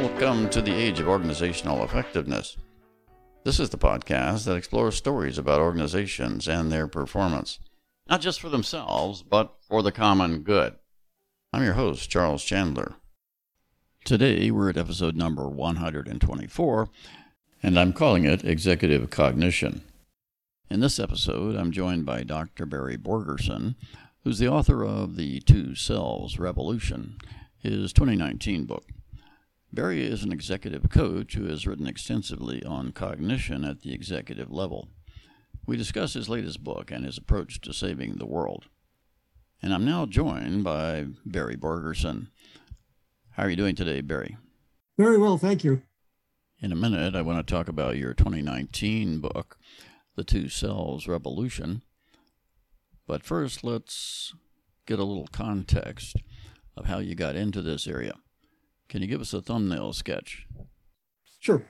Welcome 0.00 0.48
to 0.48 0.62
the 0.62 0.72
age 0.72 0.98
of 0.98 1.08
organizational 1.08 1.84
effectiveness. 1.84 2.56
This 3.44 3.60
is 3.60 3.68
the 3.68 3.76
podcast 3.76 4.46
that 4.46 4.56
explores 4.56 4.94
stories 4.94 5.36
about 5.36 5.60
organizations 5.60 6.48
and 6.48 6.72
their 6.72 6.88
performance, 6.88 7.58
not 8.08 8.22
just 8.22 8.40
for 8.40 8.48
themselves, 8.48 9.22
but 9.22 9.56
for 9.68 9.82
the 9.82 9.92
common 9.92 10.38
good. 10.38 10.76
I'm 11.52 11.62
your 11.62 11.74
host, 11.74 12.08
Charles 12.08 12.42
Chandler. 12.42 12.94
Today, 14.02 14.50
we're 14.50 14.70
at 14.70 14.78
episode 14.78 15.16
number 15.16 15.46
124, 15.46 16.88
and 17.62 17.78
I'm 17.78 17.92
calling 17.92 18.24
it 18.24 18.42
Executive 18.42 19.10
Cognition. 19.10 19.82
In 20.70 20.80
this 20.80 20.98
episode, 20.98 21.56
I'm 21.56 21.72
joined 21.72 22.06
by 22.06 22.22
Dr. 22.22 22.64
Barry 22.64 22.96
Borgerson, 22.96 23.74
who's 24.24 24.38
the 24.38 24.48
author 24.48 24.82
of 24.82 25.16
The 25.16 25.40
Two 25.40 25.74
Selves 25.74 26.38
Revolution, 26.38 27.18
his 27.58 27.92
2019 27.92 28.64
book. 28.64 28.86
Barry 29.72 30.04
is 30.04 30.24
an 30.24 30.32
executive 30.32 30.90
coach 30.90 31.34
who 31.34 31.46
has 31.46 31.66
written 31.66 31.86
extensively 31.86 32.64
on 32.64 32.90
cognition 32.90 33.64
at 33.64 33.82
the 33.82 33.92
executive 33.92 34.50
level. 34.50 34.88
We 35.64 35.76
discuss 35.76 36.14
his 36.14 36.28
latest 36.28 36.64
book 36.64 36.90
and 36.90 37.04
his 37.04 37.16
approach 37.16 37.60
to 37.60 37.72
saving 37.72 38.16
the 38.16 38.26
world. 38.26 38.64
And 39.62 39.72
I'm 39.72 39.84
now 39.84 40.06
joined 40.06 40.64
by 40.64 41.06
Barry 41.24 41.56
Borgerson. 41.56 42.28
How 43.32 43.44
are 43.44 43.50
you 43.50 43.56
doing 43.56 43.76
today, 43.76 44.00
Barry? 44.00 44.36
Very 44.98 45.18
well, 45.18 45.38
thank 45.38 45.62
you. 45.62 45.82
In 46.60 46.72
a 46.72 46.76
minute, 46.76 47.14
I 47.14 47.22
want 47.22 47.46
to 47.46 47.54
talk 47.54 47.68
about 47.68 47.96
your 47.96 48.12
2019 48.12 49.20
book, 49.20 49.56
The 50.16 50.24
Two 50.24 50.48
Selves 50.48 51.06
Revolution. 51.06 51.82
But 53.06 53.22
first, 53.22 53.62
let's 53.62 54.34
get 54.84 54.98
a 54.98 55.04
little 55.04 55.28
context 55.30 56.16
of 56.76 56.86
how 56.86 56.98
you 56.98 57.14
got 57.14 57.36
into 57.36 57.62
this 57.62 57.86
area. 57.86 58.14
Can 58.90 59.02
you 59.02 59.06
give 59.06 59.20
us 59.20 59.32
a 59.32 59.40
thumbnail 59.40 59.92
sketch? 59.92 60.48
Sure. 61.38 61.64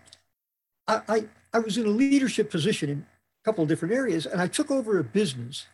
I, 0.89 1.03
I, 1.07 1.25
I 1.53 1.59
was 1.59 1.77
in 1.77 1.85
a 1.85 1.91
leadership 1.91 2.51
position 2.51 2.89
in 2.89 2.99
a 3.01 3.45
couple 3.45 3.63
of 3.63 3.69
different 3.69 3.93
areas, 3.93 4.25
and 4.25 4.41
I 4.41 4.47
took 4.47 4.71
over 4.71 4.99
a 4.99 5.05
business, 5.05 5.67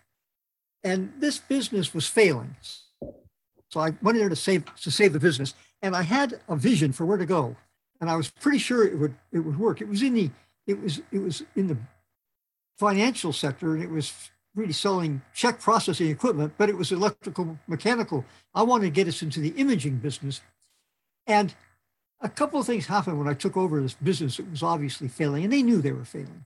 and 0.82 1.12
this 1.20 1.38
business 1.38 1.94
was 1.94 2.08
failing. 2.08 2.56
So 3.68 3.78
I 3.78 3.94
went 4.02 4.16
in 4.16 4.22
there 4.22 4.28
to 4.28 4.36
save 4.36 4.64
to 4.74 4.90
save 4.90 5.12
the 5.12 5.20
business, 5.20 5.54
and 5.82 5.94
I 5.94 6.02
had 6.02 6.40
a 6.48 6.56
vision 6.56 6.92
for 6.92 7.06
where 7.06 7.16
to 7.16 7.26
go, 7.26 7.54
and 8.00 8.10
I 8.10 8.16
was 8.16 8.28
pretty 8.28 8.58
sure 8.58 8.84
it 8.84 8.98
would 8.98 9.14
it 9.30 9.38
would 9.38 9.58
work. 9.58 9.80
It 9.80 9.88
was 9.88 10.02
in 10.02 10.14
the 10.14 10.30
it 10.66 10.82
was 10.82 11.00
it 11.12 11.20
was 11.20 11.44
in 11.54 11.68
the 11.68 11.78
financial 12.76 13.32
sector, 13.32 13.74
and 13.74 13.84
it 13.84 13.90
was 13.90 14.30
really 14.56 14.72
selling 14.72 15.22
check 15.32 15.60
processing 15.60 16.10
equipment, 16.10 16.54
but 16.58 16.68
it 16.68 16.76
was 16.76 16.90
electrical 16.90 17.56
mechanical. 17.68 18.24
I 18.52 18.64
wanted 18.64 18.86
to 18.86 18.90
get 18.90 19.06
us 19.06 19.22
into 19.22 19.38
the 19.38 19.50
imaging 19.50 19.98
business 19.98 20.40
and 21.26 21.54
a 22.20 22.28
couple 22.28 22.58
of 22.58 22.66
things 22.66 22.86
happened 22.86 23.18
when 23.18 23.28
I 23.28 23.34
took 23.34 23.56
over 23.56 23.80
this 23.80 23.94
business 23.94 24.38
that 24.38 24.50
was 24.50 24.62
obviously 24.62 25.08
failing, 25.08 25.44
and 25.44 25.52
they 25.52 25.62
knew 25.62 25.82
they 25.82 25.92
were 25.92 26.04
failing. 26.04 26.44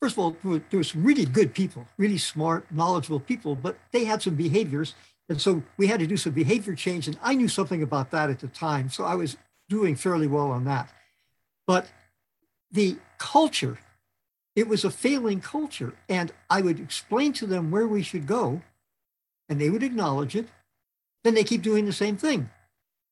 First 0.00 0.16
of 0.16 0.18
all, 0.20 0.36
there 0.42 0.62
were 0.72 0.84
some 0.84 1.02
really 1.02 1.24
good 1.24 1.54
people, 1.54 1.86
really 1.96 2.18
smart, 2.18 2.70
knowledgeable 2.70 3.20
people, 3.20 3.56
but 3.56 3.76
they 3.92 4.04
had 4.04 4.22
some 4.22 4.36
behaviors. 4.36 4.94
And 5.28 5.40
so 5.40 5.62
we 5.76 5.88
had 5.88 6.00
to 6.00 6.06
do 6.06 6.16
some 6.16 6.32
behavior 6.32 6.74
change. 6.74 7.08
And 7.08 7.18
I 7.20 7.34
knew 7.34 7.48
something 7.48 7.82
about 7.82 8.12
that 8.12 8.30
at 8.30 8.38
the 8.38 8.46
time. 8.46 8.90
So 8.90 9.04
I 9.04 9.16
was 9.16 9.36
doing 9.68 9.96
fairly 9.96 10.28
well 10.28 10.52
on 10.52 10.64
that. 10.64 10.90
But 11.66 11.90
the 12.70 12.96
culture, 13.18 13.78
it 14.54 14.68
was 14.68 14.84
a 14.84 14.90
failing 14.90 15.40
culture. 15.40 15.94
And 16.08 16.32
I 16.48 16.60
would 16.60 16.78
explain 16.78 17.32
to 17.34 17.46
them 17.46 17.72
where 17.72 17.86
we 17.86 18.02
should 18.02 18.26
go, 18.26 18.62
and 19.48 19.60
they 19.60 19.68
would 19.68 19.82
acknowledge 19.82 20.36
it. 20.36 20.46
Then 21.24 21.34
they 21.34 21.44
keep 21.44 21.62
doing 21.62 21.86
the 21.86 21.92
same 21.92 22.16
thing. 22.16 22.50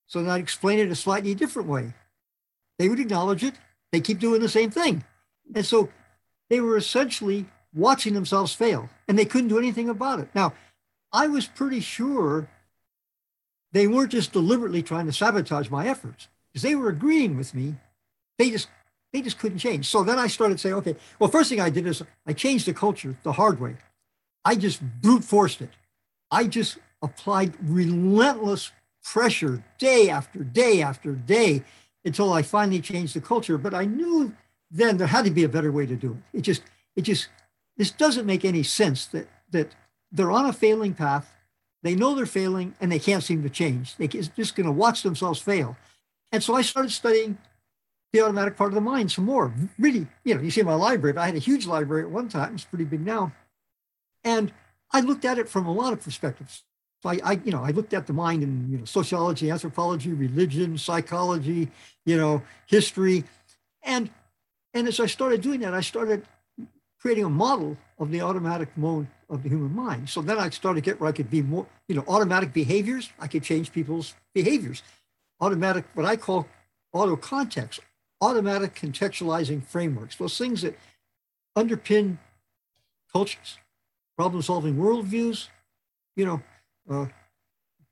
So 0.07 0.23
then 0.23 0.31
I'd 0.31 0.41
explain 0.41 0.79
it 0.79 0.91
a 0.91 0.95
slightly 0.95 1.35
different 1.35 1.69
way. 1.69 1.95
They 2.79 2.89
would 2.89 3.01
acknowledge 3.01 3.43
it. 3.43 3.55
They 3.93 4.01
keep 4.01 4.19
doing 4.19 4.41
the 4.41 4.49
same 4.49 4.71
thing. 4.71 5.05
And 5.55 5.65
so 5.65 5.91
they 6.51 6.61
were 6.61 6.77
essentially 6.77 7.47
watching 7.75 8.15
themselves 8.15 8.55
fail 8.55 8.89
and 9.09 9.19
they 9.19 9.25
couldn't 9.25 9.49
do 9.49 9.59
anything 9.59 9.89
about 9.89 10.21
it. 10.21 10.29
Now, 10.35 10.55
I 11.13 11.29
was 11.29 11.47
pretty 11.47 11.81
sure 11.81 12.49
they 13.73 13.87
weren't 13.87 14.13
just 14.13 14.33
deliberately 14.33 14.83
trying 14.83 15.07
to 15.07 15.13
sabotage 15.13 15.71
my 15.71 15.87
efforts 15.87 16.29
because 16.53 16.63
they 16.63 16.75
were 16.75 16.89
agreeing 16.89 17.37
with 17.37 17.55
me. 17.55 17.75
They 18.39 18.51
just 18.51 18.69
they 19.13 19.23
just 19.23 19.39
couldn't 19.39 19.59
change. 19.59 19.87
So 19.87 20.03
then 20.03 20.19
I 20.19 20.27
started 20.27 20.61
saying, 20.61 20.75
okay, 20.77 20.97
well, 21.19 21.31
first 21.31 21.49
thing 21.49 21.61
I 21.61 21.71
did 21.71 21.87
is 21.87 22.03
I 22.27 22.33
changed 22.33 22.67
the 22.67 22.75
culture 22.75 23.17
the 23.23 23.33
hard 23.33 23.61
way. 23.61 23.77
I 24.45 24.57
just 24.57 24.83
brute 25.01 25.25
forced 25.25 25.63
it. 25.63 25.71
I 26.31 26.47
just 26.47 26.79
applied 27.03 27.55
relentless 27.63 28.73
pressure 29.07 29.63
day 29.79 30.11
after 30.11 30.43
day 30.43 30.83
after 30.83 31.13
day 31.13 31.63
until 32.05 32.33
I 32.33 32.43
finally 32.43 32.81
changed 32.81 33.15
the 33.15 33.21
culture. 33.21 33.57
But 33.57 33.73
I 33.73 33.85
knew 33.85 34.35
then 34.71 34.97
there 34.97 35.07
had 35.07 35.25
to 35.25 35.31
be 35.31 35.45
a 35.45 35.49
better 35.49 35.71
way 35.71 35.87
to 35.87 35.95
do 35.95 36.13
it. 36.33 36.39
It 36.39 36.43
just, 36.43 36.63
it 36.97 37.03
just, 37.03 37.29
this 37.77 37.93
doesn't 37.93 38.27
make 38.27 38.45
any 38.45 38.65
sense 38.65 39.07
that 39.07 39.29
that 39.53 39.75
they're 40.11 40.33
on 40.33 40.47
a 40.47 40.53
failing 40.53 40.93
path. 40.93 41.33
They 41.83 41.95
know 41.95 42.15
they're 42.15 42.27
failing 42.27 42.75
and 42.81 42.91
they 42.91 42.99
can't 42.99 43.23
seem 43.23 43.43
to 43.45 43.51
change. 43.51 43.97
They're 43.97 44.09
just 44.09 44.57
going 44.57 44.67
to 44.67 44.73
watch 44.73 45.03
themselves 45.03 45.41
fail. 45.41 45.77
And 46.33 46.43
so 46.43 46.55
I 46.55 46.63
started 46.63 46.91
studying 46.91 47.39
the 48.13 48.23
automatic 48.23 48.57
part 48.57 48.71
of 48.71 48.75
the 48.75 48.81
mind 48.81 49.13
some 49.13 49.25
more. 49.25 49.55
Really, 49.79 50.09
you 50.25 50.35
know, 50.35 50.41
you 50.41 50.51
see 50.51 50.63
my 50.63 50.75
library, 50.75 51.17
I 51.17 51.27
had 51.27 51.37
a 51.37 51.39
huge 51.39 51.67
library 51.67 52.03
at 52.03 52.11
one 52.11 52.29
time, 52.29 52.55
it's 52.55 52.65
pretty 52.65 52.85
big 52.85 53.07
now. 53.07 53.33
And 54.25 54.53
I 54.91 55.01
looked 55.01 55.25
at 55.25 55.39
it 55.39 55.49
from 55.49 55.67
a 55.67 55.73
lot 55.73 55.93
of 55.93 56.03
perspectives. 56.03 56.65
I, 57.07 57.19
I, 57.25 57.33
you 57.45 57.53
know, 57.53 57.63
I 57.63 57.71
looked 57.71 57.95
at 57.95 58.07
the 58.07 58.13
mind 58.13 58.43
in 58.43 58.71
you 58.71 58.79
know 58.79 58.85
sociology, 58.85 59.51
anthropology, 59.51 60.13
religion, 60.13 60.79
psychology, 60.79 61.69
you 62.05 62.17
know, 62.17 62.43
history, 62.67 63.25
and 63.83 64.11
and 64.75 64.89
as 64.89 65.01
I 65.01 65.07
started 65.07 65.41
doing 65.41 65.61
that, 65.61 65.75
I 65.75 65.81
started 65.81 66.27
creating 67.01 67.25
a 67.25 67.31
model 67.31 67.77
of 67.99 68.11
the 68.11 68.21
automatic 68.21 68.69
mode 68.77 69.07
of 69.31 69.43
the 69.43 69.49
human 69.49 69.75
mind. 69.75 70.09
So 70.09 70.23
then 70.23 70.39
I 70.39 70.51
started 70.51 70.83
to 70.83 70.85
get 70.85 71.01
where 71.01 71.09
I 71.09 71.13
could 71.13 71.31
be 71.31 71.43
more, 71.43 71.67
you 71.89 71.95
know, 71.95 72.05
automatic 72.09 72.53
behaviors. 72.53 73.11
I 73.19 73.27
could 73.27 73.43
change 73.43 73.73
people's 73.73 74.15
behaviors. 74.35 74.83
Automatic, 75.41 75.85
what 75.95 76.07
I 76.07 76.17
call 76.17 76.47
auto 76.93 77.17
context, 77.17 77.81
automatic 78.21 78.75
contextualizing 78.75 79.65
frameworks, 79.65 80.17
those 80.17 80.39
things 80.39 80.63
that 80.63 80.79
underpin 81.57 82.19
cultures, 83.13 83.59
problem 84.17 84.43
solving 84.43 84.77
worldviews, 84.77 85.49
you 86.17 86.25
know, 86.25 86.43
uh, 86.89 87.07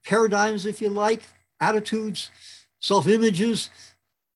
paradigms, 0.05 0.66
if 0.66 0.81
you 0.81 0.88
like, 0.88 1.22
attitudes, 1.60 2.31
self 2.81 3.09
images, 3.09 3.71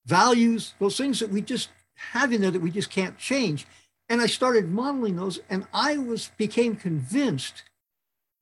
values, 0.06 0.74
those 0.78 0.96
things 0.96 1.20
that 1.20 1.30
we 1.30 1.42
just 1.42 1.68
have 2.12 2.32
in 2.32 2.40
there 2.40 2.50
that 2.50 2.62
we 2.62 2.70
just 2.70 2.90
can't 2.90 3.18
change. 3.18 3.66
And 4.08 4.22
I 4.22 4.26
started 4.26 4.70
modeling 4.70 5.16
those, 5.16 5.40
and 5.50 5.66
I 5.72 5.98
was 5.98 6.30
became 6.38 6.76
convinced 6.76 7.64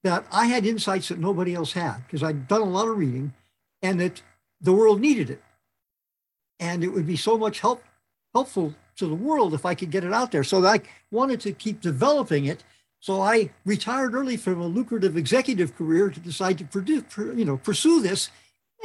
that 0.04 0.25
I 0.31 0.47
had 0.47 0.65
insights 0.65 1.09
that 1.09 1.19
nobody 1.19 1.54
else 1.54 1.72
had 1.72 2.06
because 2.06 2.22
I'd 2.22 2.47
done 2.47 2.60
a 2.60 2.65
lot 2.65 2.88
of 2.88 2.97
reading, 2.97 3.33
and 3.83 4.00
that 4.00 4.22
the 4.60 4.72
world 4.72 5.00
needed 5.00 5.31
it, 5.31 5.43
and 6.60 6.84
it 6.84 6.88
would 6.88 7.06
be 7.06 7.16
so 7.16 7.37
much 7.37 7.60
help 7.60 7.83
helpful 8.33 8.75
to 8.97 9.06
the 9.06 9.15
world 9.15 9.54
if 9.54 9.66
I 9.66 9.75
could 9.75 9.91
get 9.91 10.04
it 10.04 10.12
out 10.12 10.31
there. 10.31 10.44
So 10.44 10.65
I 10.65 10.83
wanted 11.10 11.41
to 11.41 11.53
keep 11.53 11.81
developing 11.81 12.47
it 12.47 12.62
so 13.06 13.22
I 13.22 13.50
retired 13.65 14.15
early 14.15 14.37
from 14.37 14.61
a 14.61 14.67
lucrative 14.67 15.17
executive 15.17 15.77
career 15.77 16.11
to 16.11 16.19
decide 16.19 16.59
to 16.59 17.05
you 17.37 17.44
know, 17.44 17.56
pursue 17.56 18.03
this, 18.03 18.31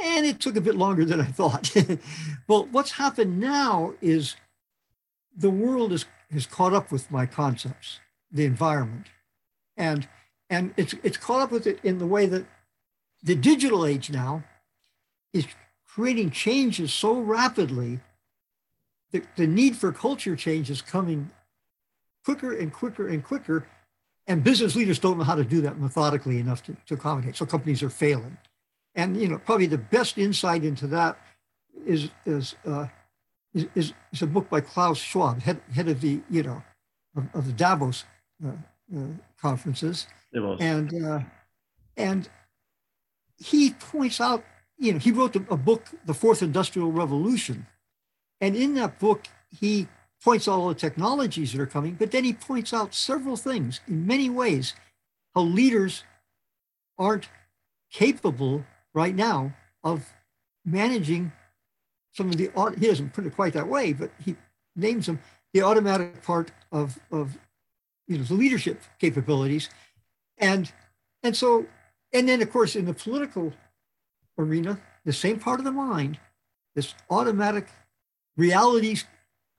and 0.00 0.24
it 0.24 0.38
took 0.38 0.54
a 0.54 0.60
bit 0.60 0.76
longer 0.76 1.04
than 1.04 1.20
I 1.20 1.24
thought. 1.24 1.74
but 2.46 2.68
what's 2.68 2.92
happened 2.92 3.40
now 3.40 3.94
is 4.00 4.36
the 5.36 5.50
world 5.50 5.92
is, 5.92 6.04
has 6.30 6.46
caught 6.46 6.72
up 6.72 6.92
with 6.92 7.10
my 7.10 7.26
concepts, 7.26 7.98
the 8.30 8.44
environment, 8.44 9.06
and 9.76 10.06
and 10.48 10.72
it's 10.76 10.94
it's 11.02 11.16
caught 11.16 11.42
up 11.42 11.50
with 11.50 11.66
it 11.66 11.80
in 11.82 11.98
the 11.98 12.06
way 12.06 12.26
that 12.26 12.44
the 13.24 13.34
digital 13.34 13.84
age 13.84 14.08
now 14.08 14.44
is 15.32 15.48
creating 15.84 16.30
changes 16.30 16.94
so 16.94 17.18
rapidly 17.18 17.98
that 19.10 19.34
the 19.34 19.48
need 19.48 19.74
for 19.76 19.90
culture 19.90 20.36
change 20.36 20.70
is 20.70 20.80
coming 20.80 21.32
quicker 22.24 22.56
and 22.56 22.72
quicker 22.72 23.08
and 23.08 23.24
quicker 23.24 23.66
and 24.26 24.44
business 24.44 24.76
leaders 24.76 24.98
don't 24.98 25.18
know 25.18 25.24
how 25.24 25.34
to 25.34 25.44
do 25.44 25.60
that 25.62 25.78
methodically 25.78 26.38
enough 26.38 26.62
to, 26.64 26.76
to 26.86 26.94
accommodate. 26.94 27.36
So 27.36 27.46
companies 27.46 27.82
are 27.82 27.90
failing. 27.90 28.36
And 28.94 29.20
you 29.20 29.28
know, 29.28 29.38
probably 29.38 29.66
the 29.66 29.78
best 29.78 30.18
insight 30.18 30.64
into 30.64 30.86
that 30.88 31.18
is 31.86 32.10
is 32.26 32.54
uh, 32.66 32.86
is, 33.54 33.66
is, 33.74 33.92
is, 34.12 34.22
a 34.22 34.26
book 34.26 34.48
by 34.48 34.60
Klaus 34.60 34.98
Schwab, 34.98 35.40
head, 35.42 35.60
head 35.74 35.88
of 35.88 36.00
the 36.00 36.20
you 36.30 36.42
know 36.42 36.62
of, 37.16 37.24
of 37.34 37.46
the 37.46 37.52
Davos 37.52 38.04
uh, 38.44 38.50
uh, 38.94 39.00
conferences, 39.40 40.06
and 40.60 41.04
uh, 41.04 41.20
and 41.96 42.28
he 43.38 43.70
points 43.70 44.20
out, 44.20 44.44
you 44.78 44.92
know, 44.92 44.98
he 44.98 45.10
wrote 45.10 45.34
a 45.36 45.56
book, 45.56 45.86
The 46.04 46.14
Fourth 46.14 46.42
Industrial 46.42 46.92
Revolution, 46.92 47.66
and 48.40 48.54
in 48.54 48.74
that 48.74 48.98
book 48.98 49.26
he 49.50 49.88
points 50.22 50.46
all 50.46 50.68
the 50.68 50.74
technologies 50.74 51.52
that 51.52 51.60
are 51.60 51.66
coming, 51.66 51.94
but 51.94 52.10
then 52.10 52.24
he 52.24 52.32
points 52.32 52.72
out 52.72 52.94
several 52.94 53.36
things. 53.36 53.80
In 53.88 54.06
many 54.06 54.30
ways 54.30 54.74
how 55.34 55.42
leaders 55.42 56.04
aren't 56.98 57.28
capable 57.90 58.64
right 58.94 59.14
now 59.14 59.52
of 59.82 60.12
managing 60.64 61.32
some 62.12 62.28
of 62.28 62.36
the 62.36 62.50
he 62.78 62.86
doesn't 62.86 63.12
put 63.12 63.26
it 63.26 63.34
quite 63.34 63.54
that 63.54 63.68
way, 63.68 63.92
but 63.92 64.10
he 64.24 64.36
names 64.76 65.06
them 65.06 65.18
the 65.52 65.62
automatic 65.62 66.22
part 66.22 66.52
of 66.70 66.98
of 67.10 67.38
you 68.06 68.18
know 68.18 68.24
the 68.24 68.34
leadership 68.34 68.82
capabilities, 68.98 69.70
and 70.38 70.70
and 71.22 71.36
so 71.36 71.66
and 72.12 72.28
then 72.28 72.42
of 72.42 72.52
course 72.52 72.76
in 72.76 72.84
the 72.84 72.94
political 72.94 73.52
arena, 74.38 74.78
the 75.04 75.12
same 75.12 75.38
part 75.38 75.58
of 75.58 75.64
the 75.64 75.72
mind, 75.72 76.18
this 76.74 76.94
automatic 77.10 77.68
realities 78.36 79.04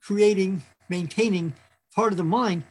creating, 0.05 0.61
maintaining 0.89 1.53
part 1.95 2.11
of 2.11 2.17
the 2.17 2.23
mind 2.23 2.63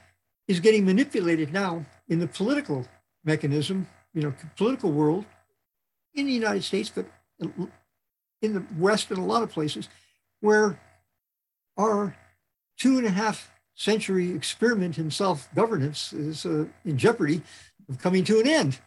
is 0.48 0.60
getting 0.60 0.84
manipulated 0.84 1.52
now 1.52 1.84
in 2.08 2.18
the 2.18 2.26
political 2.26 2.86
mechanism, 3.24 3.86
you 4.12 4.22
know, 4.22 4.34
political 4.56 4.92
world 4.92 5.24
in 6.14 6.26
the 6.26 6.32
United 6.32 6.62
States, 6.62 6.90
but 6.94 7.06
in 8.42 8.52
the 8.54 8.64
West 8.78 9.10
and 9.10 9.18
a 9.18 9.22
lot 9.22 9.42
of 9.42 9.50
places 9.50 9.88
where 10.40 10.78
our 11.78 12.16
two 12.76 12.98
and 12.98 13.06
a 13.06 13.10
half 13.10 13.50
century 13.74 14.32
experiment 14.32 14.98
in 14.98 15.10
self 15.10 15.48
governance 15.54 16.12
is 16.12 16.44
uh, 16.44 16.66
in 16.84 16.98
jeopardy 16.98 17.40
of 17.88 17.98
coming 17.98 18.24
to 18.24 18.40
an 18.40 18.46
end. 18.46 18.78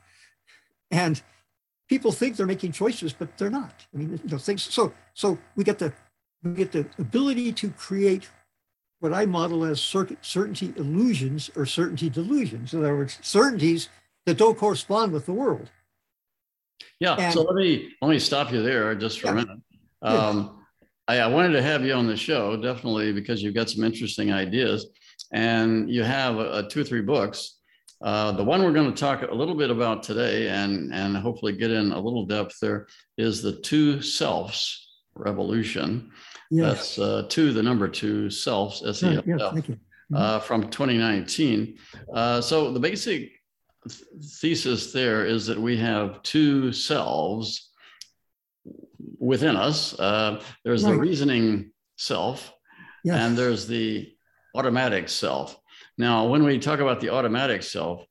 And 0.91 1.21
people 1.89 2.11
think 2.11 2.35
they're 2.35 2.45
making 2.45 2.73
choices, 2.73 3.13
but 3.13 3.37
they're 3.37 3.49
not. 3.49 3.85
I 3.93 3.97
mean, 3.97 4.19
you 4.23 4.29
know, 4.29 4.37
things. 4.37 4.61
So, 4.61 4.93
so 5.13 5.37
we 5.55 5.63
get 5.63 5.79
the 5.79 5.93
we 6.45 6.53
get 6.53 6.71
the 6.71 6.85
ability 6.99 7.51
to 7.53 7.69
create 7.71 8.29
what 8.99 9.13
I 9.13 9.25
model 9.25 9.65
as 9.65 9.81
certainty 9.81 10.73
illusions 10.77 11.49
or 11.55 11.65
certainty 11.65 12.09
delusions. 12.09 12.73
In 12.73 12.79
other 12.79 12.95
words, 12.95 13.19
certainties 13.21 13.89
that 14.25 14.37
don't 14.37 14.57
correspond 14.57 15.11
with 15.11 15.25
the 15.25 15.33
world. 15.33 15.69
Yeah. 16.99 17.15
And, 17.15 17.33
so 17.33 17.41
let 17.41 17.55
me 17.55 17.93
let 18.01 18.09
me 18.09 18.19
stop 18.19 18.51
you 18.51 18.61
there 18.61 18.95
just 18.95 19.19
for 19.19 19.27
yeah. 19.27 19.31
a 19.31 19.35
minute. 19.35 19.59
Um, 20.01 20.65
I, 21.07 21.19
I, 21.19 21.27
wanted 21.27 21.53
to 21.53 21.61
have 21.61 21.83
you 21.83 21.93
on 21.93 22.07
the 22.07 22.17
show 22.17 22.61
definitely 22.61 23.11
because 23.11 23.41
you've 23.41 23.55
got 23.55 23.69
some 23.69 23.83
interesting 23.83 24.31
ideas, 24.31 24.87
and 25.31 25.89
you 25.89 26.03
have 26.03 26.37
uh, 26.37 26.63
two 26.69 26.81
or 26.81 26.83
three 26.83 27.01
books. 27.01 27.59
Uh, 28.03 28.31
the 28.33 28.43
one 28.43 28.63
we're 28.63 28.73
going 28.73 28.91
to 28.91 28.99
talk 28.99 29.23
a 29.23 29.33
little 29.33 29.55
bit 29.55 29.71
about 29.71 30.03
today, 30.03 30.49
and 30.49 30.93
and 30.93 31.17
hopefully 31.17 31.53
get 31.53 31.71
in 31.71 31.91
a 31.91 31.99
little 31.99 32.25
depth 32.25 32.59
there, 32.61 32.87
is 33.17 33.41
the 33.41 33.59
two 33.61 34.01
selves 34.01 34.85
revolution. 35.15 36.11
Yes. 36.55 36.95
That's 36.95 36.99
uh, 36.99 37.25
two, 37.27 37.51
the 37.51 37.63
number 37.63 37.87
two 37.87 38.29
selves, 38.29 38.83
S 38.85 39.03
E 39.03 39.07
L 39.07 39.17
F, 39.17 39.25
uh, 39.41 39.51
mm-hmm. 39.61 40.45
from 40.45 40.69
2019. 40.69 41.77
Uh, 42.13 42.39
so 42.41 42.71
the 42.71 42.79
basic 42.79 43.31
thesis 44.39 44.93
there 44.93 45.25
is 45.25 45.45
that 45.47 45.59
we 45.59 45.77
have 45.77 46.23
two 46.23 46.71
selves 46.71 47.71
within 49.19 49.57
us. 49.57 49.99
Uh, 49.99 50.41
there's 50.63 50.83
right. 50.83 50.91
the 50.91 50.97
reasoning 50.97 51.71
self, 51.97 52.53
yes. 53.03 53.19
and 53.19 53.37
there's 53.37 53.67
the 53.67 54.13
automatic 54.55 55.09
self. 55.09 55.57
Now, 55.97 56.27
when 56.27 56.43
we 56.43 56.57
talk 56.57 56.79
about 56.79 57.01
the 57.01 57.09
automatic 57.09 57.63
self, 57.63 58.05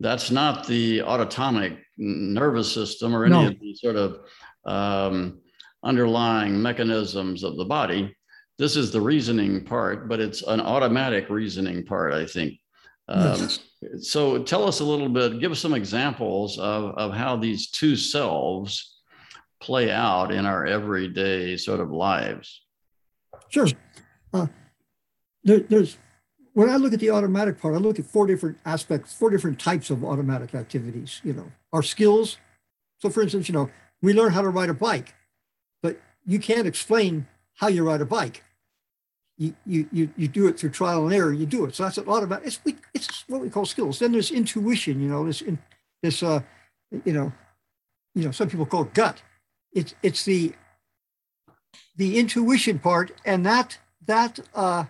that's 0.00 0.30
not 0.30 0.66
the 0.66 1.02
autonomic 1.02 1.78
nervous 1.98 2.72
system 2.72 3.14
or 3.14 3.24
any 3.24 3.34
no. 3.34 3.48
of 3.48 3.60
the 3.60 3.74
sort 3.74 3.96
of 3.96 4.20
um, 4.64 5.40
underlying 5.84 6.60
mechanisms 6.60 7.42
of 7.42 7.56
the 7.56 7.64
body. 7.64 8.14
This 8.58 8.76
is 8.76 8.90
the 8.90 9.00
reasoning 9.00 9.64
part, 9.64 10.08
but 10.08 10.20
it's 10.20 10.42
an 10.42 10.60
automatic 10.60 11.28
reasoning 11.28 11.84
part, 11.84 12.12
I 12.12 12.26
think. 12.26 12.58
Um, 13.08 13.48
so 14.00 14.42
tell 14.42 14.66
us 14.66 14.80
a 14.80 14.84
little 14.84 15.08
bit, 15.08 15.40
give 15.40 15.52
us 15.52 15.60
some 15.60 15.74
examples 15.74 16.58
of, 16.58 16.94
of 16.96 17.12
how 17.12 17.36
these 17.36 17.70
two 17.70 17.96
selves 17.96 19.00
play 19.60 19.90
out 19.90 20.32
in 20.32 20.46
our 20.46 20.64
everyday 20.66 21.56
sort 21.56 21.80
of 21.80 21.90
lives. 21.90 22.62
Sure. 23.48 23.68
Uh, 24.32 24.46
there, 25.42 25.60
there's 25.60 25.98
when 26.54 26.70
I 26.70 26.76
look 26.76 26.92
at 26.92 27.00
the 27.00 27.10
automatic 27.10 27.60
part, 27.60 27.74
I 27.74 27.78
look 27.78 27.98
at 27.98 28.06
four 28.06 28.26
different 28.26 28.58
aspects, 28.64 29.12
four 29.12 29.28
different 29.28 29.58
types 29.58 29.90
of 29.90 30.04
automatic 30.04 30.54
activities. 30.54 31.20
You 31.24 31.34
know, 31.34 31.52
our 31.72 31.82
skills. 31.82 32.38
So, 32.98 33.10
for 33.10 33.22
instance, 33.22 33.48
you 33.48 33.54
know, 33.54 33.70
we 34.00 34.14
learn 34.14 34.32
how 34.32 34.40
to 34.40 34.48
ride 34.48 34.70
a 34.70 34.74
bike, 34.74 35.14
you 36.26 36.38
can't 36.38 36.66
explain 36.66 37.26
how 37.54 37.68
you 37.68 37.86
ride 37.86 38.00
a 38.00 38.06
bike 38.06 38.42
you, 39.36 39.54
you, 39.66 39.88
you, 39.92 40.10
you 40.16 40.28
do 40.28 40.46
it 40.46 40.58
through 40.58 40.70
trial 40.70 41.04
and 41.04 41.14
error, 41.14 41.32
you 41.32 41.46
do 41.46 41.64
it. 41.64 41.74
So 41.74 41.82
that's 41.82 41.98
a 41.98 42.02
lot 42.02 42.22
about 42.22 42.44
it's 42.44 42.60
we, 42.64 42.76
it's 42.92 43.24
what 43.28 43.40
we 43.40 43.50
call 43.50 43.64
skills. 43.64 43.98
Then 43.98 44.12
there's 44.12 44.30
intuition, 44.30 45.00
you 45.00 45.08
know, 45.08 45.26
this 45.26 45.40
in 45.40 45.58
this 46.02 46.22
uh 46.22 46.40
you 47.04 47.12
know, 47.12 47.32
you 48.14 48.24
know, 48.24 48.30
some 48.30 48.48
people 48.48 48.66
call 48.66 48.82
it 48.82 48.94
gut. 48.94 49.22
It's 49.72 49.94
it's 50.02 50.24
the 50.24 50.52
the 51.96 52.18
intuition 52.18 52.78
part, 52.78 53.12
and 53.24 53.44
that 53.44 53.78
that 54.06 54.38
uh 54.54 54.84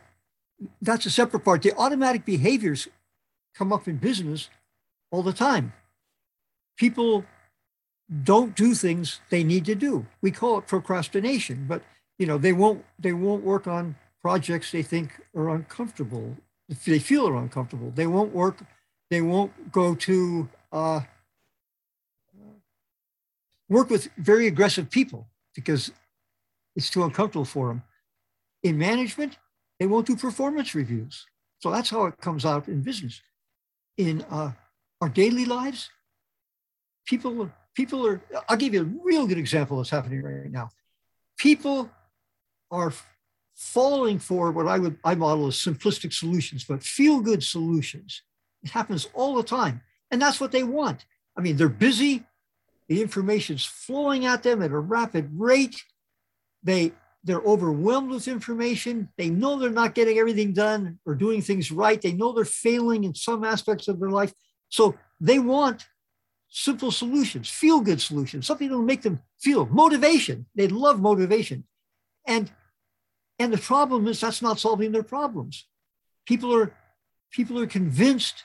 that's 0.83 1.07
a 1.07 1.11
separate 1.11 1.45
part. 1.45 1.63
The 1.63 1.75
automatic 1.77 2.25
behaviors 2.25 2.89
come 3.55 3.73
up 3.73 3.89
in 3.89 3.97
business 3.97 4.51
all 5.11 5.23
the 5.23 5.33
time. 5.33 5.73
People 6.77 7.25
don't 8.23 8.55
do 8.55 8.75
things 8.75 9.21
they 9.31 9.43
need 9.43 9.65
to 9.65 9.75
do. 9.75 10.07
We 10.21 10.31
call 10.31 10.59
it 10.59 10.67
procrastination, 10.67 11.67
but 11.67 11.83
you 12.19 12.27
know, 12.27 12.39
they 12.39 12.53
won't 12.53 12.85
they 12.99 13.13
won't 13.13 13.43
work 13.43 13.67
on 13.67 13.97
projects 14.23 14.71
they 14.71 14.83
think 14.83 15.21
are 15.35 15.51
uncomfortable, 15.51 16.37
if 16.69 16.85
they 16.85 16.99
feel 16.99 17.29
are 17.29 17.37
uncomfortable. 17.37 17.93
They 17.95 18.07
won't 18.07 18.33
work, 18.33 18.63
they 19.11 19.21
won't 19.21 19.73
go 19.73 19.95
to 19.95 20.49
uh, 20.73 21.01
work 23.69 23.91
with 23.91 24.09
very 24.17 24.47
aggressive 24.47 24.91
people 24.91 25.27
because 25.55 25.91
it's 26.77 26.91
too 26.91 27.05
uncomfortable 27.05 27.45
for 27.45 27.69
them. 27.69 27.83
In 28.63 28.79
management, 28.79 29.39
they 29.79 29.87
won't 29.87 30.07
do 30.07 30.17
performance 30.17 30.75
reviews. 30.75 31.27
So 31.59 31.71
that's 31.71 31.91
how 31.91 32.07
it 32.07 32.19
comes 32.19 32.45
out 32.45 32.69
in 32.69 32.83
business. 32.83 33.21
In 33.97 34.23
uh, 34.31 34.53
our 35.01 35.09
daily 35.09 35.45
lives, 35.45 35.91
people, 37.07 37.51
people 37.75 38.07
are, 38.07 38.21
I'll 38.49 38.57
give 38.57 38.75
you 38.75 38.83
a 38.83 39.05
real 39.05 39.27
good 39.27 39.39
example 39.39 39.77
that's 39.77 39.91
happening 39.91 40.23
right 40.23 40.51
now. 40.51 40.71
People 41.37 41.91
are 42.71 42.93
falling 43.55 44.19
for 44.19 44.51
what 44.51 44.67
I 44.67 44.79
would 44.79 44.99
I 45.05 45.15
model 45.15 45.47
as 45.47 45.57
simplistic 45.57 46.13
solutions, 46.13 46.65
but 46.65 46.83
feel 46.83 47.21
good 47.21 47.43
solutions. 47.43 48.23
It 48.63 48.71
happens 48.71 49.09
all 49.15 49.35
the 49.35 49.43
time. 49.43 49.83
And 50.11 50.21
that's 50.21 50.41
what 50.41 50.53
they 50.53 50.63
want. 50.63 51.05
I 51.37 51.41
mean, 51.41 51.57
they're 51.57 51.69
busy, 51.69 52.25
the 52.89 53.01
information's 53.01 53.65
flowing 53.65 54.27
at 54.27 54.43
them 54.43 54.63
at 54.63 54.71
a 54.71 54.79
rapid 54.79 55.31
rate. 55.33 55.83
They 56.63 56.93
they're 57.27 57.41
overwhelmed 57.41 58.11
with 58.11 58.29
information. 58.29 59.09
They 59.17 59.31
know 59.31 59.59
they're 59.59 59.71
not 59.71 59.95
getting 59.95 60.19
everything 60.19 60.53
done 60.53 60.99
or 61.07 61.15
doing 61.15 61.41
things 61.41 61.73
right. 61.73 62.01
They 62.01 62.13
know 62.13 62.33
they're 62.33 62.45
failing 62.45 63.05
in 63.05 63.15
some 63.15 63.45
aspects 63.45 63.89
of 63.89 63.99
their 63.99 64.11
life. 64.11 64.35
So 64.69 64.95
they 65.21 65.39
want 65.39 65.87
simple 66.57 66.93
solutions, 66.93 67.51
feel 67.51 67.81
good 67.81 68.01
solutions, 68.01 68.47
something 68.47 68.69
that'll 68.69 68.83
make 68.83 69.03
them 69.03 69.21
feel 69.41 69.67
motivation. 69.67 70.47
They 70.55 70.69
love 70.69 71.01
motivation. 71.01 71.65
And 72.27 72.51
and 73.41 73.53
the 73.53 73.59
problem 73.59 74.07
is 74.07 74.21
that's 74.21 74.41
not 74.41 74.61
solving 74.61 74.93
their 74.93 75.03
problems. 75.03 75.67
People 76.25 76.55
are 76.55 76.73
people 77.33 77.59
are 77.59 77.67
convinced 77.67 78.45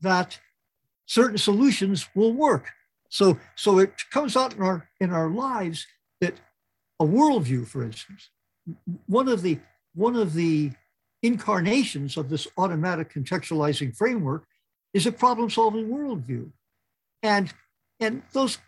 that 0.00 0.40
certain 1.04 1.36
solutions 1.36 2.08
will 2.14 2.32
work. 2.32 2.70
So, 3.10 3.38
so 3.54 3.78
it 3.78 3.92
comes 4.10 4.36
out 4.36 4.54
in 4.54 4.62
our 4.62 4.88
in 4.98 5.10
our 5.12 5.28
lives 5.28 5.86
that 6.22 6.34
a 6.98 7.04
worldview, 7.04 7.66
for 7.66 7.84
instance, 7.84 8.30
one 9.06 9.28
of 9.28 9.42
the 9.42 9.60
one 9.94 10.16
of 10.16 10.32
the 10.32 10.72
incarnations 11.22 12.16
of 12.16 12.30
this 12.30 12.48
automatic 12.56 13.12
contextualizing 13.12 13.94
framework 13.94 14.46
is 14.94 15.06
a 15.06 15.12
problem-solving 15.12 15.88
worldview. 15.88 16.50
And 17.24 17.52
and 17.98 18.22
those 18.32 18.58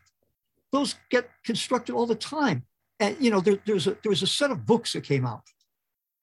those 0.72 0.96
get 1.10 1.30
constructed 1.44 1.94
all 1.94 2.06
the 2.06 2.16
time 2.16 2.66
and 2.98 3.16
you 3.20 3.30
know, 3.30 3.40
there, 3.40 3.58
there's 3.64 3.86
a 3.86 3.96
there 4.02 4.10
was 4.10 4.22
a 4.22 4.26
set 4.26 4.50
of 4.50 4.64
books 4.64 4.92
that 4.92 5.02
came 5.04 5.26
out, 5.26 5.42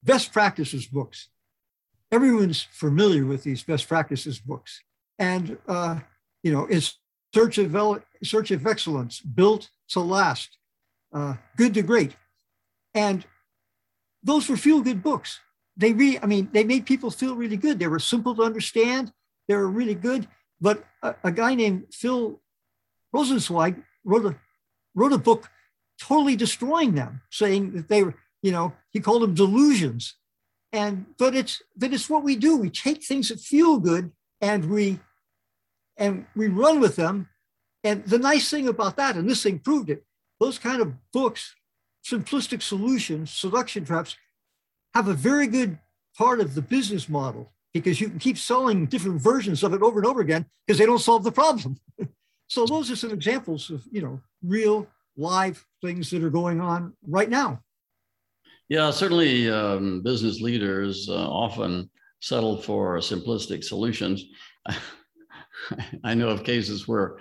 best 0.02 0.32
practices 0.32 0.86
books. 0.86 1.28
Everyone's 2.10 2.62
familiar 2.62 3.24
with 3.24 3.42
these 3.42 3.62
best 3.62 3.88
practices 3.88 4.38
books, 4.38 4.82
and 5.18 5.58
uh, 5.68 6.00
you 6.42 6.52
know, 6.52 6.66
it's 6.66 6.98
search 7.34 7.58
of 7.58 8.02
search 8.22 8.50
of 8.50 8.66
excellence, 8.66 9.20
built 9.20 9.70
to 9.88 10.00
last, 10.00 10.58
uh, 11.12 11.34
good 11.56 11.74
to 11.74 11.82
great, 11.82 12.16
and 12.94 13.24
those 14.22 14.48
were 14.48 14.56
feel 14.56 14.80
good 14.80 15.02
books. 15.02 15.40
They 15.76 15.92
re, 15.92 16.18
I 16.22 16.26
mean, 16.26 16.50
they 16.52 16.64
made 16.64 16.86
people 16.86 17.10
feel 17.10 17.36
really 17.36 17.56
good. 17.56 17.78
They 17.78 17.88
were 17.88 17.98
simple 17.98 18.34
to 18.36 18.42
understand. 18.42 19.12
They 19.48 19.56
were 19.56 19.68
really 19.68 19.96
good. 19.96 20.28
But 20.60 20.84
a, 21.02 21.14
a 21.24 21.32
guy 21.32 21.54
named 21.54 21.86
Phil 21.92 22.40
Rosenzweig 23.14 23.82
wrote 24.04 24.26
a 24.26 24.36
wrote 24.94 25.12
a 25.12 25.18
book 25.18 25.50
totally 26.00 26.36
destroying 26.36 26.94
them, 26.94 27.22
saying 27.30 27.72
that 27.72 27.88
they 27.88 28.02
were, 28.02 28.14
you 28.42 28.52
know, 28.52 28.72
he 28.90 29.00
called 29.00 29.22
them 29.22 29.34
delusions. 29.34 30.16
And 30.72 31.06
but 31.18 31.34
it's 31.34 31.62
but 31.76 31.92
it's 31.92 32.10
what 32.10 32.24
we 32.24 32.36
do. 32.36 32.56
We 32.56 32.70
take 32.70 33.04
things 33.04 33.28
that 33.28 33.40
feel 33.40 33.78
good 33.78 34.12
and 34.40 34.70
we 34.70 35.00
and 35.96 36.26
we 36.34 36.48
run 36.48 36.80
with 36.80 36.96
them. 36.96 37.28
And 37.84 38.04
the 38.04 38.18
nice 38.18 38.50
thing 38.50 38.66
about 38.66 38.96
that, 38.96 39.16
and 39.16 39.28
this 39.28 39.42
thing 39.42 39.58
proved 39.58 39.90
it, 39.90 40.04
those 40.40 40.58
kind 40.58 40.80
of 40.80 40.94
books 41.12 41.54
simplistic 42.04 42.62
solutions, 42.62 43.30
seduction 43.30 43.84
traps, 43.84 44.16
have 44.94 45.08
a 45.08 45.14
very 45.14 45.46
good 45.46 45.78
part 46.16 46.40
of 46.40 46.54
the 46.54 46.62
business 46.62 47.08
model 47.08 47.52
because 47.74 48.00
you 48.00 48.08
can 48.08 48.20
keep 48.20 48.38
selling 48.38 48.86
different 48.86 49.20
versions 49.20 49.62
of 49.64 49.74
it 49.74 49.82
over 49.82 49.98
and 49.98 50.06
over 50.06 50.20
again 50.20 50.46
because 50.66 50.78
they 50.78 50.86
don't 50.86 51.00
solve 51.00 51.24
the 51.24 51.32
problem. 51.32 51.76
so 52.46 52.64
those 52.64 52.90
are 52.90 52.96
some 52.96 53.10
examples 53.10 53.68
of 53.68 53.84
you 53.90 54.00
know 54.00 54.20
real 54.42 54.86
live 55.16 55.62
things 55.82 56.08
that 56.10 56.24
are 56.24 56.30
going 56.30 56.60
on 56.60 56.94
right 57.06 57.28
now. 57.28 57.60
Yeah, 58.68 58.90
certainly 58.90 59.50
um, 59.50 60.00
business 60.02 60.40
leaders 60.40 61.08
uh, 61.10 61.28
often 61.28 61.90
settle 62.20 62.62
for 62.62 62.96
simplistic 62.98 63.62
solutions. 63.62 64.24
I 66.04 66.14
know 66.14 66.28
of 66.28 66.44
cases 66.44 66.88
where 66.88 67.18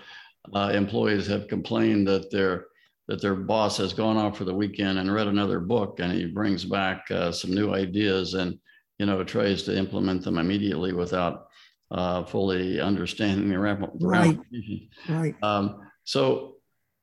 uh, 0.53 0.71
employees 0.73 1.27
have 1.27 1.47
complained 1.47 2.07
that 2.07 2.31
their 2.31 2.67
that 3.09 3.21
their 3.21 3.35
boss 3.35 3.75
has 3.77 3.91
gone 3.91 4.15
off 4.15 4.37
for 4.37 4.45
the 4.45 4.53
weekend 4.53 4.97
and 4.97 5.13
read 5.13 5.27
another 5.27 5.59
book, 5.59 5.99
and 5.99 6.13
he 6.13 6.25
brings 6.25 6.63
back 6.63 7.03
uh, 7.11 7.33
some 7.33 7.53
new 7.53 7.73
ideas 7.73 8.33
and 8.33 8.57
you 8.99 9.05
know 9.05 9.23
tries 9.23 9.63
to 9.63 9.77
implement 9.77 10.23
them 10.23 10.37
immediately 10.37 10.93
without 10.93 11.47
uh, 11.91 12.23
fully 12.23 12.79
understanding 12.79 13.49
the 13.49 13.59
ramifications. 13.59 14.89
Right. 15.07 15.09
right. 15.09 15.35
Um, 15.43 15.87
so 16.03 16.53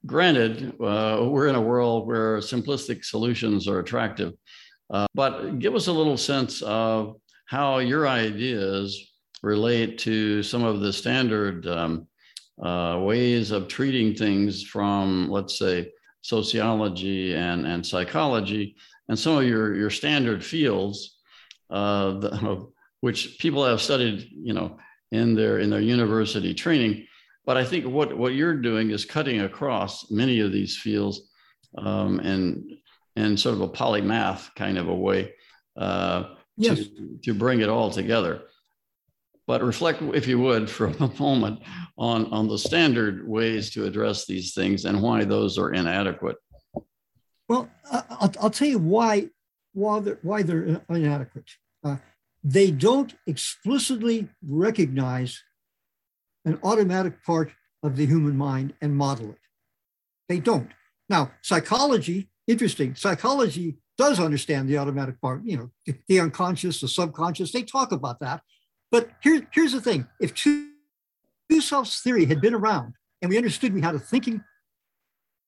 Granted, 0.07 0.81
uh, 0.81 1.27
we're 1.29 1.49
in 1.49 1.57
a 1.57 1.61
world 1.61 2.07
where 2.07 2.39
simplistic 2.39 3.05
solutions 3.05 3.69
are 3.69 3.81
attractive, 3.81 4.33
uh, 4.89 5.07
but 5.15 5.59
give 5.59 5.75
us 5.75 5.89
a 5.89 5.93
little 5.93 6.17
sense 6.17 6.63
of 6.63 7.17
how 7.45 7.79
your 7.79 8.09
ideas 8.09 9.13
relate 9.43 9.99
to 9.99 10.43
some 10.43 10.65
of 10.65 10.81
the 10.81 10.93
standard 10.93 11.67
um, 11.67 12.07
uh, 12.63 12.99
ways 13.03 13.51
of 13.51 13.69
treating 13.69 14.15
things 14.15 14.63
from, 14.63 15.29
let's 15.31 15.59
say, 15.59 15.91
sociology 16.23 17.35
and, 17.35 17.67
and 17.67 17.87
psychology, 17.87 18.77
and 19.11 19.19
some 19.19 19.37
of 19.37 19.45
your, 19.45 19.75
your 19.75 19.91
standard 19.91 20.43
fields, 20.43 21.19
uh, 21.71 22.13
the, 22.19 22.67
which 23.01 23.39
people 23.39 23.65
have 23.65 23.81
studied, 23.81 24.29
you 24.33 24.53
know, 24.53 24.79
in 25.11 25.35
their 25.35 25.59
in 25.59 25.71
their 25.71 25.81
university 25.81 26.55
training 26.55 27.07
but 27.51 27.57
I 27.57 27.65
think 27.65 27.85
what, 27.85 28.17
what 28.17 28.35
you're 28.35 28.55
doing 28.55 28.91
is 28.91 29.05
cutting 29.05 29.41
across 29.41 30.11
many 30.11 30.41
of 30.41 30.53
these 30.53 30.77
fields 30.77 31.21
um, 31.77 32.21
and, 32.21 32.65
and 33.17 33.41
sort 33.41 33.55
of 33.55 33.63
a 33.63 33.69
polymath 33.69 34.55
kind 34.55 34.79
of 34.79 34.89
a 34.89 34.95
way 34.95 35.35
uh, 35.77 36.35
yes. 36.57 36.79
to, 36.79 37.19
to 37.25 37.35
bring 37.35 37.61
it 37.61 37.69
all 37.69 37.91
together. 37.91 38.43
But 39.47 39.65
reflect, 39.65 40.01
if 40.03 40.29
you 40.29 40.39
would, 40.39 40.71
for 40.71 40.87
a 40.87 41.11
moment 41.21 41.61
on, 41.99 42.27
on 42.27 42.47
the 42.47 42.57
standard 42.57 43.27
ways 43.27 43.71
to 43.71 43.85
address 43.85 44.27
these 44.27 44.55
things 44.55 44.85
and 44.85 45.03
why 45.03 45.25
those 45.25 45.59
are 45.59 45.73
inadequate. 45.73 46.37
Well, 47.49 47.69
I'll, 47.91 48.33
I'll 48.41 48.51
tell 48.51 48.69
you 48.69 48.79
why, 48.79 49.29
why 49.73 49.99
they're, 49.99 50.21
why 50.23 50.43
they're 50.43 50.81
inadequate. 50.89 51.51
They 52.43 52.71
don't 52.71 53.15
explicitly 53.27 54.29
recognize 54.43 55.43
an 56.45 56.59
automatic 56.63 57.23
part 57.25 57.53
of 57.83 57.97
the 57.97 58.07
human 58.07 58.37
mind 58.37 58.75
and 58.81 58.97
model 58.97 59.31
it. 59.31 59.39
They 60.29 60.39
don't. 60.39 60.71
Now, 61.09 61.33
psychology, 61.43 62.31
interesting, 62.47 62.95
psychology 62.95 63.77
does 63.99 64.19
understand 64.19 64.69
the 64.69 64.79
automatic 64.79 65.21
part, 65.21 65.45
you 65.45 65.57
know, 65.57 65.95
the 66.09 66.21
unconscious, 66.21 66.81
the 66.81 66.89
subconscious, 66.89 67.53
they 67.53 67.63
talk 67.63 67.93
about 67.93 68.21
that. 68.21 68.41
But 68.91 69.11
here, 69.23 69.47
here's 69.53 69.73
the 69.73 69.81
thing 69.81 70.07
if 70.21 70.33
selves 71.61 72.01
theory 72.01 72.25
had 72.25 72.41
been 72.41 72.55
around 72.55 72.95
and 73.21 73.29
we 73.29 73.37
understood 73.37 73.75
we 73.75 73.81
had 73.81 73.95
a 73.95 73.99
thinking 73.99 74.43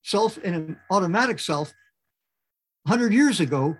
self 0.03 0.37
and 0.43 0.55
an 0.55 0.77
automatic 0.91 1.39
self 1.39 1.73
100 2.83 3.13
years 3.13 3.39
ago, 3.39 3.77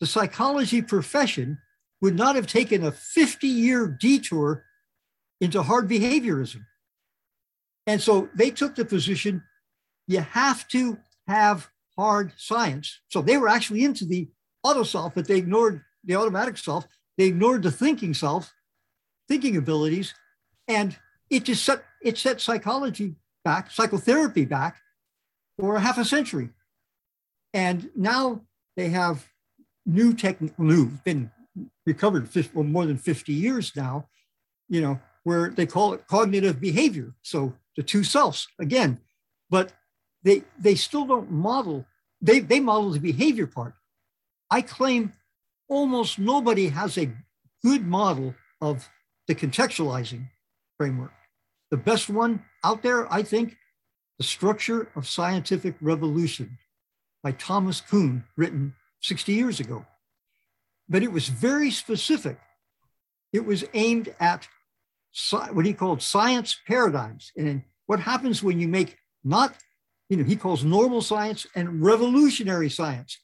the 0.00 0.06
psychology 0.06 0.82
profession 0.82 1.58
would 2.00 2.16
not 2.16 2.36
have 2.36 2.46
taken 2.46 2.84
a 2.84 2.92
50 2.92 3.46
year 3.46 3.86
detour 3.86 4.64
into 5.40 5.62
hard 5.62 5.88
behaviorism. 5.88 6.64
And 7.86 8.00
so 8.00 8.28
they 8.34 8.50
took 8.50 8.74
the 8.74 8.84
position 8.84 9.42
you 10.06 10.20
have 10.20 10.66
to 10.68 10.98
have 11.26 11.68
hard 11.96 12.32
science. 12.36 13.00
So 13.08 13.22
they 13.22 13.36
were 13.36 13.48
actually 13.48 13.84
into 13.84 14.04
the 14.04 14.28
auto 14.62 14.82
self, 14.82 15.14
but 15.14 15.26
they 15.26 15.36
ignored 15.36 15.82
the 16.02 16.16
automatic 16.16 16.58
self. 16.58 16.86
They 17.16 17.24
ignored 17.24 17.62
the 17.62 17.70
thinking 17.70 18.14
self, 18.14 18.52
thinking 19.28 19.56
abilities, 19.56 20.14
and 20.66 20.96
it 21.30 21.44
just 21.44 21.64
set 21.64 21.84
it 22.02 22.18
set 22.18 22.40
psychology 22.40 23.14
back, 23.44 23.70
psychotherapy 23.70 24.44
back 24.44 24.76
for 25.58 25.76
a 25.76 25.80
half 25.80 25.98
a 25.98 26.04
century. 26.04 26.50
And 27.52 27.90
now 27.94 28.42
they 28.76 28.88
have 28.88 29.28
new 29.86 30.12
technique, 30.12 30.58
new, 30.58 30.86
been 31.04 31.30
recovered 31.86 32.28
for 32.28 32.42
well, 32.54 32.64
more 32.64 32.86
than 32.86 32.96
50 32.96 33.32
years 33.32 33.72
now, 33.76 34.08
you 34.68 34.80
know, 34.80 35.00
where 35.22 35.50
they 35.50 35.66
call 35.66 35.92
it 35.92 36.06
cognitive 36.06 36.60
behavior. 36.60 37.14
So 37.22 37.54
the 37.76 37.82
two 37.82 38.04
selves 38.04 38.48
again, 38.58 39.00
but 39.50 39.72
they 40.22 40.44
they 40.58 40.74
still 40.74 41.06
don't 41.06 41.30
model. 41.30 41.86
They 42.20 42.40
they 42.40 42.60
model 42.60 42.90
the 42.90 43.00
behavior 43.00 43.46
part. 43.46 43.74
I 44.50 44.62
claim 44.62 45.12
almost 45.68 46.18
nobody 46.18 46.68
has 46.68 46.98
a 46.98 47.10
good 47.62 47.86
model 47.86 48.34
of 48.60 48.88
the 49.26 49.34
contextualizing 49.34 50.28
framework. 50.76 51.12
The 51.70 51.76
best 51.76 52.08
one 52.08 52.44
out 52.62 52.82
there, 52.82 53.12
I 53.12 53.22
think, 53.22 53.56
The 54.18 54.24
Structure 54.24 54.88
of 54.94 55.08
Scientific 55.08 55.74
Revolution 55.80 56.58
by 57.22 57.32
Thomas 57.32 57.80
Kuhn, 57.80 58.24
written 58.36 58.74
60 59.00 59.32
years 59.32 59.60
ago. 59.60 59.86
But 60.88 61.02
it 61.02 61.12
was 61.12 61.28
very 61.28 61.70
specific. 61.70 62.38
It 63.32 63.44
was 63.44 63.64
aimed 63.74 64.14
at 64.20 64.46
what 65.52 65.66
he 65.66 65.72
called 65.72 66.02
science 66.02 66.56
paradigms. 66.66 67.32
And 67.36 67.62
what 67.86 68.00
happens 68.00 68.42
when 68.42 68.60
you 68.60 68.68
make 68.68 68.96
not, 69.22 69.54
you 70.08 70.16
know, 70.16 70.24
he 70.24 70.36
calls 70.36 70.64
normal 70.64 71.02
science 71.02 71.46
and 71.54 71.82
revolutionary 71.82 72.70
science. 72.70 73.18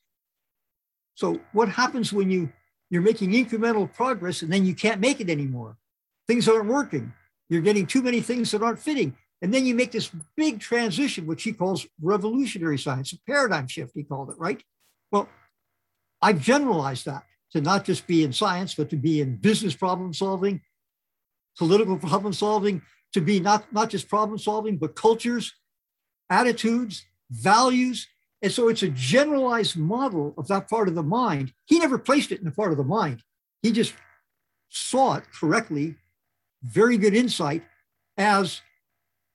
So 1.14 1.40
what 1.52 1.68
happens 1.68 2.12
when 2.12 2.30
you 2.30 2.52
you're 2.88 3.02
making 3.02 3.30
incremental 3.30 3.92
progress 3.92 4.42
and 4.42 4.52
then 4.52 4.64
you 4.64 4.74
can't 4.74 5.00
make 5.00 5.20
it 5.20 5.30
anymore? 5.30 5.76
Things 6.26 6.48
aren't 6.48 6.66
working. 6.66 7.12
You're 7.48 7.60
getting 7.60 7.86
too 7.86 8.02
many 8.02 8.20
things 8.20 8.50
that 8.50 8.62
aren't 8.62 8.80
fitting. 8.80 9.16
And 9.42 9.54
then 9.54 9.64
you 9.64 9.74
make 9.74 9.92
this 9.92 10.10
big 10.36 10.60
transition, 10.60 11.26
which 11.26 11.42
he 11.42 11.52
calls 11.52 11.86
revolutionary 12.02 12.78
science, 12.78 13.12
a 13.12 13.18
paradigm 13.26 13.68
shift, 13.68 13.92
he 13.94 14.02
called 14.02 14.30
it, 14.30 14.38
right? 14.38 14.62
Well, 15.10 15.28
I've 16.20 16.40
generalized 16.40 17.06
that 17.06 17.24
to 17.52 17.60
not 17.60 17.84
just 17.84 18.06
be 18.06 18.24
in 18.24 18.32
science, 18.32 18.74
but 18.74 18.90
to 18.90 18.96
be 18.96 19.20
in 19.20 19.36
business 19.36 19.74
problem 19.74 20.12
solving, 20.12 20.60
political 21.58 21.98
problem 21.98 22.32
solving 22.32 22.82
to 23.12 23.20
be 23.20 23.40
not, 23.40 23.72
not 23.72 23.90
just 23.90 24.08
problem 24.08 24.38
solving, 24.38 24.76
but 24.76 24.94
cultures, 24.94 25.52
attitudes, 26.28 27.04
values. 27.30 28.06
And 28.42 28.52
so 28.52 28.68
it's 28.68 28.82
a 28.82 28.88
generalized 28.88 29.76
model 29.76 30.34
of 30.38 30.48
that 30.48 30.68
part 30.68 30.88
of 30.88 30.94
the 30.94 31.02
mind. 31.02 31.52
He 31.66 31.78
never 31.78 31.98
placed 31.98 32.32
it 32.32 32.38
in 32.38 32.44
the 32.44 32.52
part 32.52 32.72
of 32.72 32.78
the 32.78 32.84
mind. 32.84 33.22
He 33.62 33.72
just 33.72 33.94
saw 34.68 35.14
it 35.16 35.24
correctly, 35.32 35.96
very 36.62 36.96
good 36.96 37.14
insight 37.14 37.64
as 38.16 38.62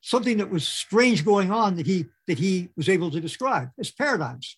something 0.02 0.38
that 0.38 0.50
was 0.50 0.68
strange 0.68 1.26
going 1.26 1.52
on 1.52 1.76
that 1.76 1.86
he 1.86 2.06
that 2.28 2.40
he 2.40 2.70
was 2.78 2.90
able 2.90 3.12
to 3.12 3.20
describe 3.20 3.70
as 3.80 3.92
paradigms. 3.92 4.58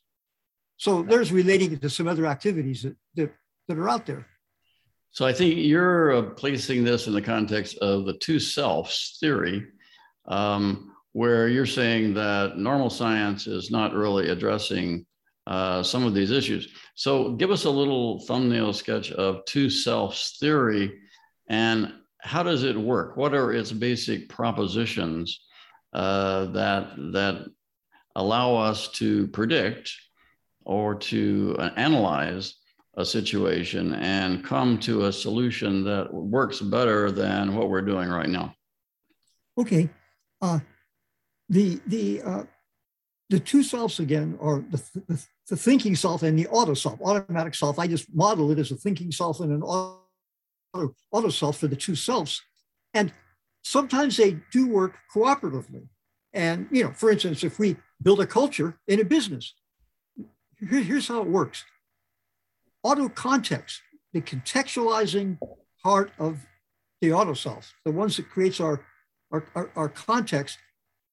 So 0.78 1.02
there's 1.02 1.32
relating 1.32 1.74
it 1.74 1.82
to 1.82 1.90
some 1.90 2.08
other 2.08 2.26
activities 2.26 2.84
that, 2.84 2.96
that, 3.16 3.34
that 3.68 3.78
are 3.78 3.90
out 3.90 4.06
there. 4.06 4.26
So 5.12 5.26
I 5.26 5.34
think 5.34 5.58
you're 5.58 6.14
uh, 6.14 6.22
placing 6.22 6.84
this 6.84 7.08
in 7.08 7.14
the 7.14 7.22
context 7.22 7.78
of 7.80 8.06
the 8.06 8.14
two 8.14 8.40
selves 8.40 9.18
theory, 9.20 9.66
um, 10.26 10.94
where 11.14 11.48
you're 11.48 11.66
saying 11.66 12.14
that 12.16 12.58
normal 12.58 12.90
science 12.90 13.48
is 13.48 13.72
not 13.72 13.94
really 13.94 14.30
addressing 14.30 15.06
uh, 15.48 15.82
some 15.82 16.06
of 16.06 16.14
these 16.14 16.32
issues. 16.32 16.68
So 16.96 17.32
give 17.32 17.52
us 17.52 17.66
a 17.66 17.70
little 17.70 18.20
thumbnail 18.20 18.74
sketch 18.74 19.12
of 19.12 19.46
two 19.46 19.70
selves 19.70 20.38
theory 20.40 21.00
and 21.50 21.94
how 22.20 22.44
does 22.44 22.64
it 22.64 22.78
work? 22.78 23.16
What 23.16 23.34
are 23.34 23.54
its 23.54 23.72
basic 23.72 24.28
propositions 24.30 25.40
uh, 25.94 26.46
that 26.48 26.96
that 27.14 27.46
allow 28.16 28.56
us 28.56 28.90
to 28.90 29.28
predict 29.28 29.94
or 30.66 30.96
to 30.96 31.56
uh, 31.60 31.70
analyze 31.78 32.56
a 32.98 33.06
situation 33.06 33.94
and 33.94 34.44
come 34.44 34.78
to 34.80 35.06
a 35.06 35.14
solution 35.14 35.84
that 35.84 36.12
works 36.12 36.60
better 36.60 37.12
than 37.12 37.56
what 37.56 37.70
we're 37.70 37.82
doing 37.82 38.10
right 38.10 38.30
now. 38.30 38.54
Okay. 39.58 39.90
Uh, 40.42 40.60
the 41.50 41.80
the 41.86 42.22
uh, 42.24 42.44
the 43.30 43.40
two 43.40 43.64
selves 43.64 44.00
again 44.00 44.38
are 44.42 44.64
the, 44.70 44.84
the, 45.08 45.26
the, 45.50 45.56
thinking 45.56 45.96
self 45.96 46.24
and 46.24 46.38
the 46.38 46.48
auto 46.48 46.74
self, 46.74 47.00
automatic 47.02 47.56
self. 47.56 47.78
I 47.78 47.88
just 47.88 48.14
model 48.14 48.52
it 48.52 48.60
as 48.60 48.72
a 48.72 48.76
thinking 48.76 49.12
self 49.12 49.40
and 49.40 49.52
an 49.52 49.62
auto, 49.62 50.96
auto 51.12 51.30
self 51.30 51.60
for 51.60 51.68
the 51.68 51.76
two 51.76 51.96
selves. 51.96 52.42
And 52.94 53.12
sometimes 53.64 54.18
they 54.18 54.38
do 54.52 54.70
work 54.70 54.96
cooperatively. 55.14 55.88
And, 56.34 56.68
you 56.72 56.84
know, 56.84 56.92
for 56.92 57.12
instance, 57.12 57.44
if 57.44 57.60
we 57.60 57.76
build 58.02 58.22
a 58.22 58.28
culture 58.28 58.80
in 58.88 59.02
a 59.02 59.06
business, 59.06 59.54
here, 60.58 60.82
here's 60.82 61.08
how 61.08 61.22
it 61.22 61.28
works 61.28 61.66
auto 62.88 63.10
context, 63.10 63.82
the 64.14 64.22
contextualizing 64.22 65.38
part 65.84 66.12
of 66.18 66.40
the 67.02 67.12
auto 67.12 67.34
self, 67.34 67.74
the 67.84 67.92
ones 67.92 68.16
that 68.16 68.30
creates 68.30 68.60
our, 68.60 68.86
our, 69.32 69.44
our, 69.56 69.72
our 69.76 69.90
context, 69.90 70.58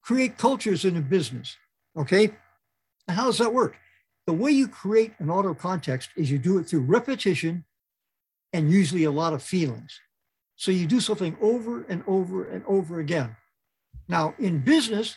create 0.02 0.38
cultures 0.38 0.84
in 0.84 0.96
a 0.96 1.00
business. 1.00 1.56
Okay. 1.98 2.24
And 3.08 3.16
how 3.16 3.24
does 3.24 3.38
that 3.38 3.52
work? 3.52 3.76
The 4.26 4.32
way 4.32 4.52
you 4.52 4.68
create 4.68 5.12
an 5.18 5.28
auto 5.30 5.52
context 5.52 6.10
is 6.16 6.30
you 6.30 6.38
do 6.38 6.58
it 6.58 6.64
through 6.64 6.82
repetition 6.82 7.64
and 8.52 8.70
usually 8.70 9.04
a 9.04 9.10
lot 9.10 9.32
of 9.32 9.42
feelings. 9.42 10.00
So 10.56 10.70
you 10.70 10.86
do 10.86 11.00
something 11.00 11.36
over 11.40 11.82
and 11.88 12.04
over 12.06 12.44
and 12.44 12.64
over 12.66 13.00
again. 13.00 13.36
Now, 14.08 14.34
in 14.38 14.60
business, 14.60 15.16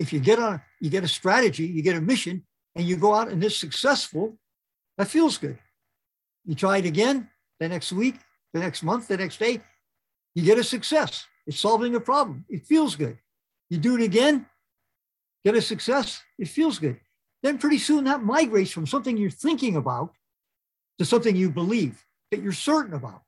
if 0.00 0.12
you 0.12 0.18
get 0.18 0.40
on, 0.40 0.60
you 0.80 0.90
get 0.90 1.04
a 1.04 1.08
strategy, 1.08 1.66
you 1.66 1.82
get 1.82 1.96
a 1.96 2.00
mission, 2.00 2.44
and 2.74 2.84
you 2.84 2.96
go 2.96 3.14
out 3.14 3.28
and 3.28 3.42
it's 3.44 3.56
successful, 3.56 4.36
that 5.00 5.08
feels 5.08 5.38
good. 5.38 5.56
You 6.44 6.54
try 6.54 6.76
it 6.76 6.84
again 6.84 7.30
the 7.58 7.70
next 7.70 7.90
week, 7.90 8.16
the 8.52 8.60
next 8.60 8.82
month, 8.82 9.08
the 9.08 9.16
next 9.16 9.38
day, 9.38 9.62
you 10.34 10.44
get 10.44 10.58
a 10.58 10.62
success. 10.62 11.24
It's 11.46 11.58
solving 11.58 11.94
a 11.94 12.00
problem. 12.00 12.44
It 12.50 12.66
feels 12.66 12.96
good. 12.96 13.16
You 13.70 13.78
do 13.78 13.94
it 13.94 14.02
again, 14.02 14.44
get 15.42 15.54
a 15.54 15.62
success, 15.62 16.20
it 16.38 16.48
feels 16.48 16.78
good. 16.78 17.00
Then 17.42 17.56
pretty 17.56 17.78
soon 17.78 18.04
that 18.04 18.22
migrates 18.22 18.72
from 18.72 18.86
something 18.86 19.16
you're 19.16 19.30
thinking 19.30 19.76
about 19.76 20.12
to 20.98 21.06
something 21.06 21.34
you 21.34 21.48
believe 21.48 22.04
that 22.30 22.42
you're 22.42 22.52
certain 22.52 22.92
about. 22.92 23.22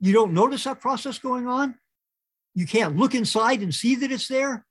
You 0.00 0.12
don't 0.12 0.34
notice 0.34 0.64
that 0.64 0.78
process 0.78 1.18
going 1.18 1.46
on. 1.46 1.76
You 2.54 2.66
can't 2.66 2.98
look 2.98 3.14
inside 3.14 3.62
and 3.62 3.74
see 3.74 3.94
that 3.94 4.12
it's 4.12 4.28
there. 4.28 4.66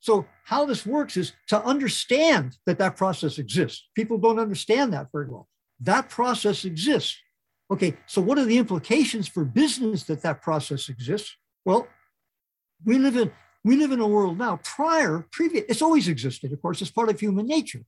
So, 0.00 0.24
how 0.44 0.64
this 0.64 0.86
works 0.86 1.18
is 1.18 1.34
to 1.48 1.62
understand 1.62 2.56
that 2.64 2.78
that 2.78 2.96
process 2.96 3.38
exists. 3.38 3.86
People 3.94 4.16
don't 4.16 4.38
understand 4.38 4.94
that 4.94 5.08
very 5.12 5.26
well. 5.28 5.48
That 5.80 6.08
process 6.08 6.64
exists. 6.64 7.18
Okay, 7.70 7.96
so 8.06 8.20
what 8.20 8.38
are 8.38 8.44
the 8.44 8.58
implications 8.58 9.28
for 9.28 9.44
business 9.44 10.04
that 10.04 10.22
that 10.22 10.42
process 10.42 10.88
exists? 10.88 11.36
Well, 11.64 11.88
we 12.84 12.98
live 12.98 13.16
in 13.16 13.32
we 13.64 13.76
live 13.76 13.90
in 13.90 13.98
a 14.00 14.06
world 14.06 14.38
now 14.38 14.60
prior 14.62 15.26
previous 15.32 15.64
it's 15.68 15.82
always 15.82 16.06
existed 16.06 16.52
of 16.52 16.60
course 16.62 16.80
it's 16.82 16.90
part 16.90 17.08
of 17.08 17.18
human 17.18 17.46
nature 17.46 17.80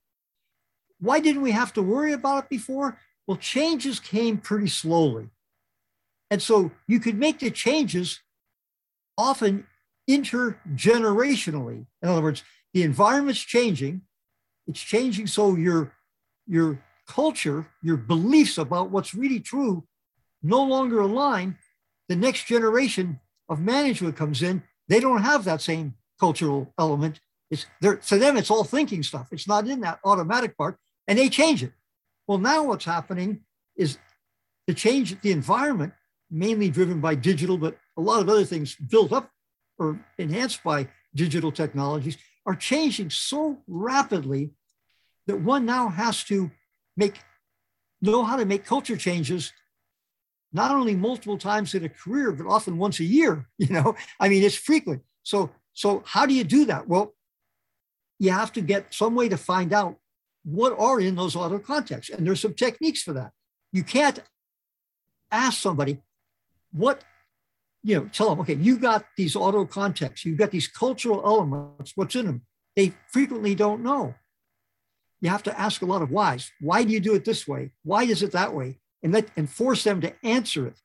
why 0.99 1.21
didn't 1.21 1.42
we 1.42 1.52
have 1.52 1.73
to 1.75 1.83
worry 1.83 2.12
about 2.14 2.45
it 2.45 2.49
before 2.49 2.99
well 3.26 3.37
changes 3.37 4.00
came 4.00 4.38
pretty 4.38 4.66
slowly 4.66 5.28
and 6.30 6.42
so 6.42 6.71
you 6.87 7.00
could 7.00 7.18
make 7.18 7.38
the 7.38 7.50
changes 7.50 8.21
often 9.16 9.66
intergenerationally. 10.09 11.87
In 12.02 12.09
other 12.09 12.23
words, 12.23 12.42
the 12.73 12.83
environment's 12.83 13.40
changing. 13.40 14.02
It's 14.66 14.80
changing 14.80 15.26
so 15.26 15.57
your, 15.57 15.92
your 16.47 16.83
culture, 17.09 17.67
your 17.83 17.97
beliefs 17.97 18.59
about 18.59 18.91
what's 18.91 19.15
really 19.15 19.41
true 19.41 19.85
no 20.43 20.62
longer 20.62 21.00
align. 21.00 21.57
The 22.09 22.17
next 22.17 22.47
generation 22.47 23.19
of 23.49 23.61
management 23.61 24.17
comes 24.17 24.43
in, 24.43 24.62
they 24.88 25.00
don't 25.00 25.23
have 25.23 25.45
that 25.45 25.61
same 25.61 25.95
cultural 26.21 26.73
element. 26.79 27.21
It's 27.50 27.67
there 27.81 27.97
to 27.97 28.19
them, 28.19 28.37
it's 28.37 28.50
all 28.50 28.65
thinking 28.65 29.03
stuff. 29.03 29.29
It's 29.33 29.49
not 29.49 29.67
in 29.67 29.81
that 29.81 29.99
automatic 30.05 30.57
part, 30.57 30.79
and 31.07 31.19
they 31.19 31.29
change 31.29 31.62
it. 31.62 31.73
Well, 32.27 32.38
now 32.38 32.65
what's 32.65 32.85
happening 32.85 33.41
is 33.77 33.99
to 34.67 34.75
change 34.75 35.21
the 35.23 35.33
environment 35.33 35.95
mainly 36.31 36.69
driven 36.69 37.00
by 37.00 37.15
digital, 37.15 37.57
but 37.57 37.79
a 37.97 38.03
lot 38.03 38.21
of 38.21 38.29
other 38.29 38.45
things 38.45 38.76
built 38.76 39.13
up 39.13 39.30
or 39.78 39.99
enhanced 40.19 40.63
by 40.63 40.89
digital 41.15 41.50
technologies 41.50 42.19
are 42.45 42.54
changing 42.54 43.11
so 43.11 43.59
rapidly 43.67 44.50
that 45.26 45.41
one 45.41 45.65
now 45.65 45.89
has 45.89 46.23
to 46.25 46.50
make 46.99 47.15
know 48.02 48.25
how 48.25 48.37
to 48.37 48.45
make 48.45 48.65
culture 48.65 48.97
changes 48.97 49.52
not 50.52 50.71
only 50.71 50.95
multiple 50.95 51.39
times 51.39 51.75
in 51.75 51.84
a 51.84 51.89
career 51.89 52.32
but 52.32 52.47
often 52.47 52.76
once 52.76 53.00
a 53.00 53.04
year 53.04 53.49
you 53.58 53.69
know? 53.69 53.95
I 54.21 54.28
mean 54.28 54.43
it's 54.43 54.56
frequent. 54.56 55.02
So 55.23 55.50
so 55.73 56.02
how 56.04 56.26
do 56.26 56.34
you 56.34 56.45
do 56.45 56.67
that? 56.67 56.89
Well 56.89 57.15
you 58.19 58.30
have 58.32 58.52
to 58.52 58.61
get 58.61 58.93
some 58.93 59.15
way 59.15 59.28
to 59.28 59.37
find 59.37 59.73
out 59.73 59.97
what 60.45 60.76
are 60.78 61.00
in 61.00 61.15
those 61.15 61.37
auto 61.37 61.58
contexts 61.58 62.13
and 62.13 62.26
there's 62.26 62.41
some 62.41 62.54
techniques 62.54 63.02
for 63.02 63.13
that. 63.15 63.30
You 63.73 63.84
can't 63.84 64.19
ask 65.30 65.61
somebody 65.61 66.00
what 66.73 67.04
you 67.84 67.97
know 67.97 68.08
tell 68.13 68.30
them 68.30 68.41
okay 68.41 68.54
you 68.54 68.78
got 68.78 69.04
these 69.17 69.37
auto 69.37 69.65
contexts 69.65 70.25
you've 70.25 70.39
got 70.39 70.50
these 70.50 70.67
cultural 70.67 71.23
elements. 71.25 71.93
What's 71.95 72.17
in 72.17 72.26
them 72.26 72.43
they 72.75 72.93
frequently 73.13 73.54
don't 73.54 73.82
know 73.82 74.15
you 75.21 75.28
have 75.28 75.43
to 75.43 75.61
ask 75.61 75.83
a 75.83 75.87
lot 75.87 76.02
of 76.02 76.11
whys 76.11 76.52
why 76.61 76.83
do 76.85 76.93
you 76.93 77.00
do 77.00 77.15
it 77.15 77.25
this 77.25 77.47
way 77.47 77.71
why 77.85 78.04
is 78.04 78.23
it 78.23 78.33
that 78.33 78.54
way 78.54 78.78
and 79.02 79.13
let 79.13 79.28
and 79.37 79.50
force 79.50 79.85
them 79.85 80.00
to 80.00 80.13
answer 80.25 80.67
it 80.67 80.81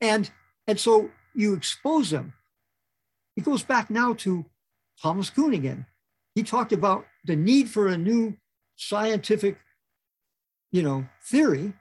and 0.00 0.30
and 0.66 0.78
so 0.78 1.10
you 1.34 1.54
expose 1.54 2.10
them 2.10 2.32
it 3.36 3.44
goes 3.44 3.62
back 3.62 3.90
now 3.90 4.12
to 4.14 4.44
thomas 5.00 5.30
kuhn 5.30 5.54
again 5.54 5.86
he 6.34 6.42
talked 6.42 6.72
about 6.72 7.06
the 7.24 7.36
need 7.36 7.68
for 7.68 7.88
a 7.88 7.96
new 7.96 8.36
scientific 8.76 9.58
you 10.72 10.82
know 10.82 11.06
theory 11.22 11.72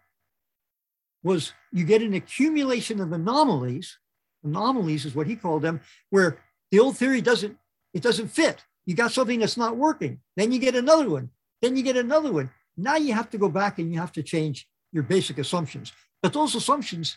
was 1.23 1.53
you 1.71 1.85
get 1.85 2.01
an 2.01 2.13
accumulation 2.13 2.99
of 2.99 3.13
anomalies. 3.13 3.97
Anomalies 4.43 5.05
is 5.05 5.15
what 5.15 5.27
he 5.27 5.35
called 5.35 5.61
them, 5.61 5.79
where 6.09 6.39
the 6.71 6.79
old 6.79 6.97
theory 6.97 7.21
doesn't 7.21 7.57
it 7.93 8.03
doesn't 8.03 8.27
fit. 8.27 8.63
You 8.85 8.95
got 8.95 9.11
something 9.11 9.39
that's 9.39 9.57
not 9.57 9.77
working. 9.77 10.19
Then 10.35 10.51
you 10.51 10.59
get 10.59 10.75
another 10.75 11.09
one. 11.09 11.29
Then 11.63 11.77
you 11.77 11.81
get 11.81 11.95
another 11.95 12.29
one. 12.29 12.51
Now 12.75 12.97
you 12.97 13.13
have 13.13 13.29
to 13.29 13.37
go 13.37 13.47
back 13.47 13.79
and 13.79 13.91
you 13.91 13.97
have 13.97 14.11
to 14.11 14.21
change 14.21 14.67
your 14.91 15.03
basic 15.03 15.37
assumptions. 15.37 15.93
But 16.21 16.33
those 16.33 16.55
assumptions 16.55 17.15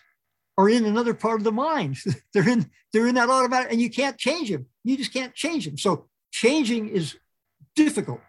are 0.56 0.68
in 0.68 0.84
another 0.84 1.14
part 1.14 1.40
of 1.40 1.44
the 1.44 1.50
mind. 1.50 1.96
they're 2.32 2.48
in 2.48 2.70
they're 2.92 3.08
in 3.08 3.16
that 3.16 3.28
automatic, 3.28 3.72
and 3.72 3.80
you 3.80 3.90
can't 3.90 4.16
change 4.16 4.48
them. 4.50 4.66
You 4.84 4.96
just 4.96 5.12
can't 5.12 5.34
change 5.34 5.64
them. 5.66 5.76
So 5.76 6.06
changing 6.30 6.88
is 6.88 7.16
difficult. 7.74 8.20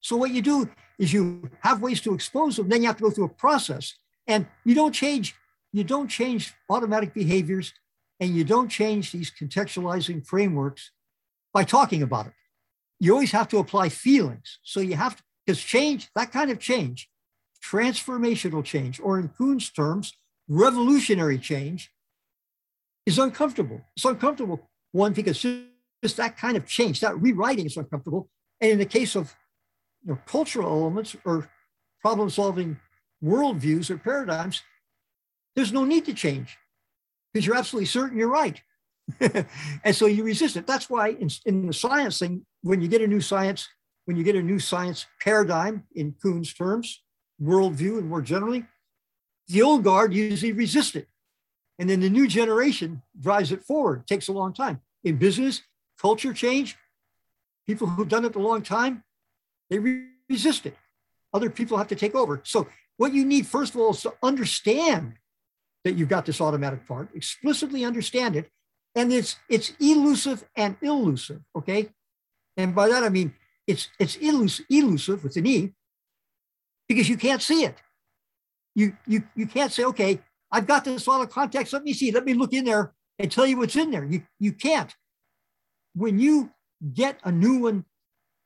So 0.00 0.16
what 0.16 0.30
you 0.30 0.40
do 0.40 0.70
is 0.98 1.12
you 1.12 1.50
have 1.60 1.82
ways 1.82 2.00
to 2.02 2.14
expose 2.14 2.56
them. 2.56 2.70
Then 2.70 2.80
you 2.80 2.86
have 2.86 2.96
to 2.96 3.04
go 3.04 3.10
through 3.10 3.26
a 3.26 3.28
process 3.28 3.94
and 4.26 4.46
you 4.64 4.74
don't 4.74 4.92
change, 4.92 5.34
you 5.74 5.84
don't 5.84 6.08
change 6.08 6.54
automatic 6.70 7.12
behaviors 7.12 7.74
and 8.18 8.34
you 8.34 8.44
don't 8.44 8.68
change 8.68 9.12
these 9.12 9.30
contextualizing 9.30 10.26
frameworks 10.26 10.90
by 11.52 11.64
talking 11.64 12.02
about 12.02 12.26
it. 12.28 12.32
You 13.00 13.12
always 13.12 13.32
have 13.32 13.48
to 13.48 13.58
apply 13.58 13.90
feelings. 13.90 14.58
So 14.62 14.80
you 14.80 14.96
have 14.96 15.16
to, 15.16 15.22
because 15.46 15.62
change, 15.62 16.08
that 16.14 16.32
kind 16.32 16.50
of 16.50 16.58
change, 16.58 17.08
transformational 17.64 18.64
change, 18.64 19.00
or 19.00 19.18
in 19.18 19.28
Kuhn's 19.28 19.70
terms, 19.70 20.12
revolutionary 20.48 21.38
change, 21.38 21.90
is 23.06 23.18
uncomfortable. 23.18 23.80
It's 23.96 24.04
uncomfortable, 24.04 24.68
one, 24.92 25.12
because 25.12 25.40
just 26.02 26.16
that 26.16 26.36
kind 26.36 26.56
of 26.56 26.66
change, 26.66 27.00
that 27.00 27.20
rewriting 27.20 27.66
is 27.66 27.76
uncomfortable. 27.76 28.28
And 28.60 28.72
in 28.72 28.78
the 28.78 28.86
case 28.86 29.14
of 29.14 29.34
you 30.04 30.12
know, 30.12 30.18
cultural 30.26 30.68
elements 30.68 31.16
or 31.24 31.48
problem 32.00 32.30
solving 32.30 32.78
worldviews 33.22 33.90
or 33.90 33.98
paradigms, 33.98 34.62
there's 35.56 35.72
no 35.72 35.84
need 35.84 36.04
to 36.04 36.14
change 36.14 36.56
because 37.32 37.46
you're 37.46 37.56
absolutely 37.56 37.86
certain 37.86 38.18
you're 38.18 38.28
right. 38.28 38.62
and 39.20 39.96
so 39.96 40.06
you 40.06 40.22
resist 40.22 40.56
it. 40.56 40.66
That's 40.66 40.90
why 40.90 41.08
in, 41.08 41.30
in, 41.46 41.66
the 41.66 41.72
science 41.72 42.18
thing, 42.18 42.44
when 42.62 42.80
you 42.80 42.88
get 42.88 43.02
a 43.02 43.06
new 43.06 43.20
science, 43.20 43.68
when 44.04 44.16
you 44.16 44.24
get 44.24 44.36
a 44.36 44.42
new 44.42 44.58
science 44.58 45.06
paradigm 45.20 45.84
in 45.94 46.14
Kuhn's 46.22 46.52
terms, 46.52 47.02
worldview 47.40 47.98
and 47.98 48.08
more 48.08 48.22
generally, 48.22 48.64
the 49.48 49.62
old 49.62 49.84
guard 49.84 50.12
usually 50.12 50.52
resist 50.52 50.96
it. 50.96 51.08
And 51.78 51.88
then 51.88 52.00
the 52.00 52.10
new 52.10 52.26
generation 52.26 53.02
drives 53.18 53.52
it 53.52 53.64
forward. 53.64 54.06
Takes 54.06 54.28
a 54.28 54.32
long 54.32 54.52
time. 54.52 54.80
In 55.04 55.16
business, 55.16 55.62
culture 56.00 56.32
change, 56.32 56.76
people 57.66 57.86
who've 57.86 58.08
done 58.08 58.24
it 58.24 58.34
a 58.34 58.40
long 58.40 58.62
time, 58.62 59.04
they 59.70 59.78
resist 60.28 60.66
it. 60.66 60.76
Other 61.32 61.50
people 61.50 61.78
have 61.78 61.88
to 61.88 61.96
take 61.96 62.14
over. 62.14 62.40
So 62.44 62.66
what 62.96 63.12
you 63.12 63.24
need, 63.24 63.46
first 63.46 63.74
of 63.74 63.80
all, 63.80 63.90
is 63.90 64.02
to 64.02 64.14
understand 64.22 65.14
that 65.84 65.92
you've 65.92 66.08
got 66.08 66.26
this 66.26 66.40
automatic 66.40 66.86
part, 66.86 67.10
explicitly 67.14 67.84
understand 67.84 68.34
it. 68.36 68.50
And 68.94 69.12
it's 69.12 69.36
it's 69.48 69.72
elusive 69.78 70.44
and 70.56 70.76
elusive. 70.82 71.42
Okay. 71.54 71.90
And 72.58 72.74
by 72.74 72.88
that 72.88 73.02
I 73.02 73.08
mean 73.08 73.34
it's 73.66 73.88
it's 73.98 74.16
elusive, 74.16 74.66
elusive 74.68 75.24
with 75.24 75.36
an 75.36 75.46
E, 75.46 75.72
because 76.88 77.08
you 77.08 77.16
can't 77.16 77.40
see 77.40 77.64
it. 77.64 77.76
You 78.74 78.96
you 79.06 79.22
you 79.34 79.46
can't 79.46 79.72
say, 79.72 79.84
okay, 79.84 80.20
I've 80.50 80.66
got 80.66 80.84
this 80.84 81.08
auto 81.08 81.26
context. 81.26 81.72
Let 81.72 81.84
me 81.84 81.92
see. 81.92 82.10
Let 82.10 82.24
me 82.24 82.34
look 82.34 82.52
in 82.52 82.64
there 82.64 82.92
and 83.18 83.30
tell 83.30 83.46
you 83.46 83.56
what's 83.56 83.76
in 83.76 83.90
there. 83.90 84.04
You 84.04 84.22
you 84.38 84.52
can't. 84.52 84.94
When 85.94 86.18
you 86.18 86.50
get 86.94 87.18
a 87.24 87.32
new 87.32 87.58
one, 87.58 87.84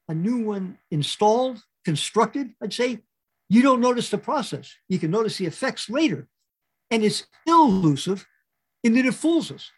a 0.08 0.14
new 0.14 0.44
one 0.44 0.78
installed, 0.90 1.62
constructed, 1.84 2.54
I'd 2.62 2.72
say, 2.72 3.00
you 3.48 3.62
don't 3.62 3.80
notice 3.80 4.10
the 4.10 4.18
process. 4.18 4.74
You 4.88 4.98
can 4.98 5.10
notice 5.10 5.36
the 5.36 5.46
effects 5.46 5.90
later. 5.90 6.28
And 6.90 7.04
it's 7.04 7.26
elusive 7.46 8.26
in 8.82 8.94
that 8.94 9.06
it 9.06 9.14
fools 9.14 9.50
us. 9.50 9.70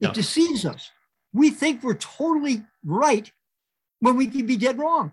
It 0.00 0.12
deceives 0.14 0.64
us. 0.64 0.90
We 1.32 1.50
think 1.50 1.82
we're 1.82 1.94
totally 1.94 2.62
right 2.84 3.30
when 4.00 4.16
we 4.16 4.26
can 4.26 4.46
be 4.46 4.56
dead 4.56 4.78
wrong. 4.78 5.12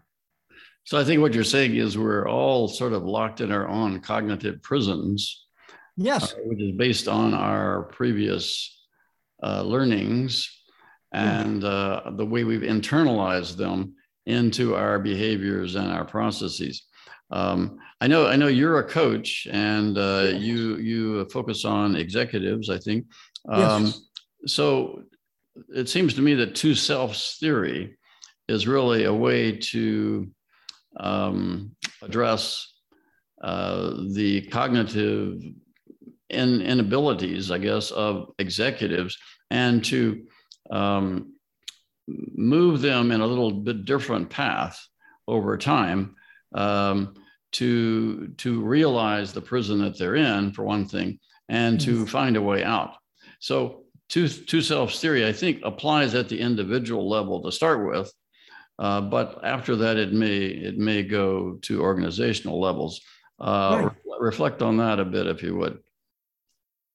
So 0.85 0.99
I 0.99 1.03
think 1.03 1.21
what 1.21 1.33
you're 1.33 1.43
saying 1.43 1.75
is 1.75 1.97
we're 1.97 2.27
all 2.27 2.67
sort 2.67 2.93
of 2.93 3.03
locked 3.03 3.41
in 3.41 3.51
our 3.51 3.67
own 3.67 4.01
cognitive 4.01 4.61
prisons. 4.61 5.45
Yes. 5.95 6.33
Uh, 6.33 6.37
which 6.45 6.61
is 6.61 6.75
based 6.75 7.07
on 7.07 7.33
our 7.33 7.83
previous 7.83 8.81
uh, 9.41 9.61
learnings 9.61 10.49
and 11.13 11.63
uh, 11.63 12.01
the 12.15 12.25
way 12.25 12.43
we've 12.43 12.61
internalized 12.61 13.55
them 13.55 13.93
into 14.25 14.75
our 14.75 14.99
behaviors 14.99 15.75
and 15.75 15.91
our 15.91 16.05
processes. 16.05 16.87
Um, 17.31 17.79
I 18.01 18.07
know, 18.07 18.27
I 18.27 18.35
know 18.35 18.47
you're 18.47 18.79
a 18.79 18.83
coach, 18.83 19.47
and 19.49 19.97
uh, 19.97 20.23
yes. 20.25 20.41
you 20.41 20.77
you 20.77 21.25
focus 21.29 21.65
on 21.65 21.95
executives. 21.95 22.69
I 22.69 22.77
think. 22.77 23.05
Um, 23.49 23.85
yes. 23.85 24.01
So 24.45 25.03
it 25.75 25.89
seems 25.89 26.13
to 26.15 26.21
me 26.21 26.33
that 26.35 26.55
two 26.55 26.75
selves 26.75 27.37
theory 27.39 27.97
is 28.47 28.67
really 28.67 29.05
a 29.05 29.13
way 29.13 29.57
to 29.57 30.29
um, 30.99 31.75
address 32.01 32.73
uh, 33.41 33.93
the 34.13 34.41
cognitive 34.47 35.41
in, 36.29 36.61
inabilities, 36.61 37.51
I 37.51 37.57
guess, 37.57 37.91
of 37.91 38.31
executives 38.39 39.17
and 39.49 39.83
to 39.85 40.25
um, 40.71 41.33
move 42.07 42.81
them 42.81 43.11
in 43.11 43.21
a 43.21 43.27
little 43.27 43.51
bit 43.51 43.85
different 43.85 44.29
path 44.29 44.79
over 45.27 45.57
time 45.57 46.15
um, 46.55 47.13
to, 47.53 48.29
to 48.37 48.61
realize 48.61 49.31
the 49.31 49.41
prison 49.41 49.79
that 49.79 49.97
they're 49.97 50.15
in, 50.15 50.51
for 50.51 50.63
one 50.63 50.85
thing, 50.85 51.19
and 51.49 51.79
to 51.81 51.97
mm-hmm. 51.97 52.05
find 52.05 52.35
a 52.35 52.41
way 52.41 52.63
out. 52.63 52.95
So, 53.39 53.82
two, 54.13 54.27
two 54.27 54.61
self 54.61 54.93
theory, 54.93 55.25
I 55.25 55.33
think, 55.33 55.61
applies 55.63 56.13
at 56.13 56.29
the 56.29 56.39
individual 56.39 57.09
level 57.09 57.41
to 57.41 57.51
start 57.51 57.87
with. 57.87 58.13
Uh, 58.77 59.01
but 59.01 59.43
after 59.43 59.75
that, 59.77 59.97
it 59.97 60.13
may 60.13 60.45
it 60.45 60.77
may 60.77 61.01
go 61.01 61.57
to 61.63 61.81
organizational 61.81 62.61
levels. 62.61 63.01
Uh, 63.39 63.81
right. 63.83 63.91
re- 64.05 64.17
reflect 64.19 64.61
on 64.61 64.77
that 64.77 64.99
a 64.99 65.05
bit, 65.05 65.25
if 65.25 65.41
you 65.41 65.55
would. 65.55 65.79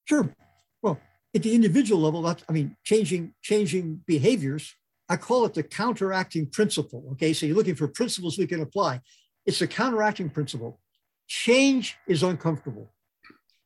Sure. 0.04 0.32
Well, 0.80 1.00
at 1.34 1.42
the 1.42 1.54
individual 1.54 2.00
level, 2.00 2.22
that's 2.22 2.44
I 2.48 2.52
mean, 2.52 2.76
changing 2.84 3.34
changing 3.42 4.02
behaviors. 4.06 4.74
I 5.08 5.16
call 5.16 5.44
it 5.44 5.54
the 5.54 5.62
counteracting 5.62 6.46
principle. 6.46 7.02
Okay, 7.12 7.32
so 7.32 7.46
you're 7.46 7.56
looking 7.56 7.74
for 7.74 7.88
principles 7.88 8.38
we 8.38 8.46
can 8.46 8.60
apply. 8.60 9.00
It's 9.44 9.60
a 9.60 9.66
counteracting 9.66 10.30
principle. 10.30 10.78
Change 11.26 11.96
is 12.06 12.22
uncomfortable. 12.22 12.92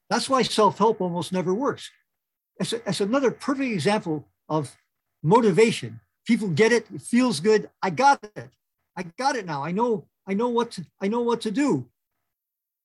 That's 0.09 0.29
why 0.29 0.43
self-help 0.43 1.01
almost 1.01 1.33
never 1.33 1.53
works. 1.53 1.91
That's, 2.71 2.85
that's 2.85 3.01
another 3.01 3.31
perfect 3.31 3.73
example 3.73 4.27
of 4.49 4.77
motivation 5.23 6.01
people 6.27 6.49
get 6.49 6.73
it. 6.73 6.87
It 6.95 7.03
feels 7.03 7.41
good. 7.41 7.69
I 7.83 7.91
got 7.91 8.23
it. 8.37 8.51
I 8.97 9.05
got 9.19 9.37
it 9.37 9.47
now. 9.47 9.65
I 9.65 9.73
know. 9.73 10.07
I 10.27 10.35
know 10.35 10.49
what 10.49 10.71
to. 10.73 10.87
I 11.01 11.09
know 11.09 11.21
what 11.21 11.41
to 11.43 11.51
do. 11.51 11.89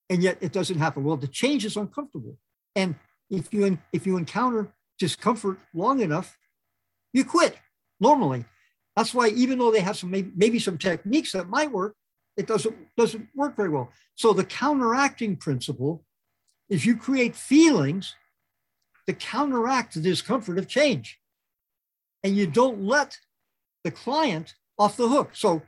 And 0.09 0.23
yet 0.23 0.37
it 0.41 0.53
doesn't 0.53 0.77
happen. 0.77 1.03
Well, 1.03 1.17
the 1.17 1.27
change 1.27 1.65
is 1.65 1.77
uncomfortable. 1.77 2.37
And 2.75 2.95
if 3.29 3.53
you 3.53 3.77
if 3.93 4.07
you 4.07 4.17
encounter 4.17 4.73
discomfort 4.97 5.59
long 5.73 5.99
enough, 5.99 6.37
you 7.13 7.25
quit. 7.25 7.57
Normally, 7.99 8.45
that's 8.95 9.13
why 9.13 9.29
even 9.29 9.59
though 9.59 9.71
they 9.71 9.81
have 9.81 9.97
some 9.97 10.11
maybe, 10.11 10.31
maybe 10.35 10.59
some 10.59 10.77
techniques 10.77 11.31
that 11.33 11.49
might 11.49 11.71
work, 11.71 11.95
it 12.37 12.47
doesn't 12.47 12.75
doesn't 12.95 13.27
work 13.35 13.55
very 13.55 13.69
well. 13.69 13.91
So 14.15 14.33
the 14.33 14.45
counteracting 14.45 15.35
principle 15.35 16.03
is 16.69 16.85
you 16.85 16.95
create 16.95 17.35
feelings 17.35 18.15
to 19.07 19.13
counteract 19.13 19.93
the 19.93 20.01
discomfort 20.01 20.57
of 20.57 20.67
change, 20.67 21.19
and 22.23 22.35
you 22.35 22.45
don't 22.45 22.83
let 22.83 23.17
the 23.83 23.91
client 23.91 24.55
off 24.77 24.97
the 24.97 25.07
hook. 25.07 25.31
So, 25.33 25.61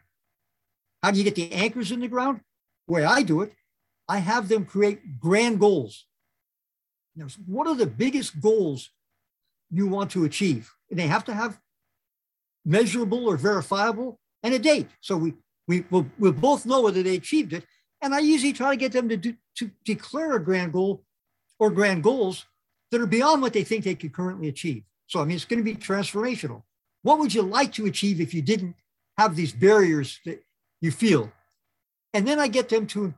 how 1.02 1.12
do 1.12 1.18
you 1.18 1.24
get 1.24 1.36
the 1.36 1.52
anchors 1.52 1.92
in 1.92 2.02
the 2.02 2.08
ground? 2.08 2.42
The 2.88 2.94
way 2.94 3.06
I 3.06 3.24
do 3.24 3.42
it, 3.42 3.54
I 4.08 4.18
have 4.18 4.50
them 4.50 4.66
create 4.66 5.20
grand 5.20 5.60
goals. 5.60 6.06
Now, 7.16 7.28
what 7.46 7.68
are 7.68 7.76
the 7.76 7.86
biggest 7.86 8.40
goals 8.42 8.90
you 9.72 9.88
want 9.88 10.12
to 10.12 10.26
achieve? 10.26 10.72
And 10.90 11.00
they 11.00 11.08
have 11.08 11.26
to 11.26 11.34
have 11.34 11.60
measurable 12.66 13.28
or 13.28 13.38
verifiable 13.38 14.20
and 14.44 14.54
a 14.54 14.60
date. 14.60 14.88
So 15.02 15.18
we 15.18 15.34
we 15.68 15.86
will 15.92 16.08
we'll 16.18 16.34
both 16.34 16.66
know 16.66 16.82
whether 16.82 17.04
they 17.04 17.16
achieved 17.16 17.54
it. 17.54 17.66
And 18.02 18.16
I 18.16 18.20
usually 18.20 18.54
try 18.54 18.72
to 18.72 18.78
get 18.78 18.92
them 18.92 19.10
to 19.10 19.18
do, 19.18 19.36
to 19.58 19.70
declare 19.84 20.36
a 20.36 20.44
grand 20.44 20.74
goal 20.74 21.04
or 21.60 21.70
grand 21.70 22.04
goals 22.04 22.46
that 22.92 23.02
are 23.02 23.08
beyond 23.08 23.42
what 23.42 23.54
they 23.54 23.64
think 23.64 23.84
they 23.84 23.96
could 23.96 24.14
currently 24.14 24.48
achieve. 24.48 24.84
So 25.08 25.22
I 25.22 25.26
mean, 25.26 25.36
it's 25.36 25.46
going 25.46 25.60
to 25.60 25.64
be 25.64 25.76
transformational. 25.76 26.64
What 27.02 27.20
would 27.20 27.34
you 27.34 27.42
like 27.42 27.74
to 27.74 27.86
achieve 27.86 28.20
if 28.20 28.34
you 28.34 28.42
didn't 28.42 28.76
have 29.18 29.36
these 29.36 29.54
barriers 29.54 30.20
that 30.26 30.44
you 30.82 30.92
feel? 30.92 31.32
And 32.14 32.28
then 32.28 32.40
I 32.40 32.48
get 32.48 32.70
them 32.70 32.88
to 32.88 33.14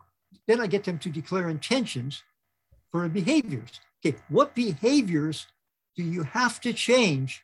then 0.47 0.59
I 0.59 0.67
get 0.67 0.83
them 0.83 0.97
to 0.99 1.09
declare 1.09 1.49
intentions 1.49 2.23
for 2.91 3.07
behaviors. 3.07 3.79
Okay, 4.03 4.17
what 4.29 4.55
behaviors 4.55 5.47
do 5.95 6.03
you 6.03 6.23
have 6.23 6.59
to 6.61 6.73
change 6.73 7.43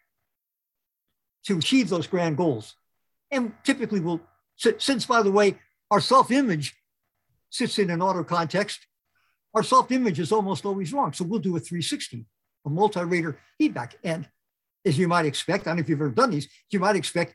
to 1.46 1.58
achieve 1.58 1.90
those 1.90 2.08
grand 2.08 2.38
goals? 2.38 2.76
And 3.32 3.54
typically 3.64 4.00
we'll 4.00 4.22
since 4.56 5.06
by 5.06 5.22
the 5.22 5.32
way, 5.32 5.58
our 5.92 6.02
self-image 6.02 6.76
sits 7.50 7.80
in 7.80 7.90
an 7.90 8.02
auto 8.02 8.24
context, 8.24 8.88
our 9.58 9.64
self-image 9.64 10.20
is 10.20 10.32
almost 10.32 10.68
always 10.68 10.94
wrong. 10.94 11.12
So 11.14 11.26
we'll 11.26 11.40
do 11.40 11.56
a 11.56 11.60
360, 11.60 12.24
a 12.68 12.70
multi-rater 12.70 13.40
feedback. 13.58 13.98
And 14.04 14.30
as 14.86 15.00
you 15.00 15.08
might 15.08 15.26
expect, 15.26 15.66
I 15.66 15.72
don't 15.72 15.78
know 15.78 15.82
if 15.82 15.90
you've 15.90 16.00
ever 16.00 16.12
done 16.12 16.30
these, 16.30 16.48
you 16.70 16.80
might 16.80 16.96
expect 16.96 17.34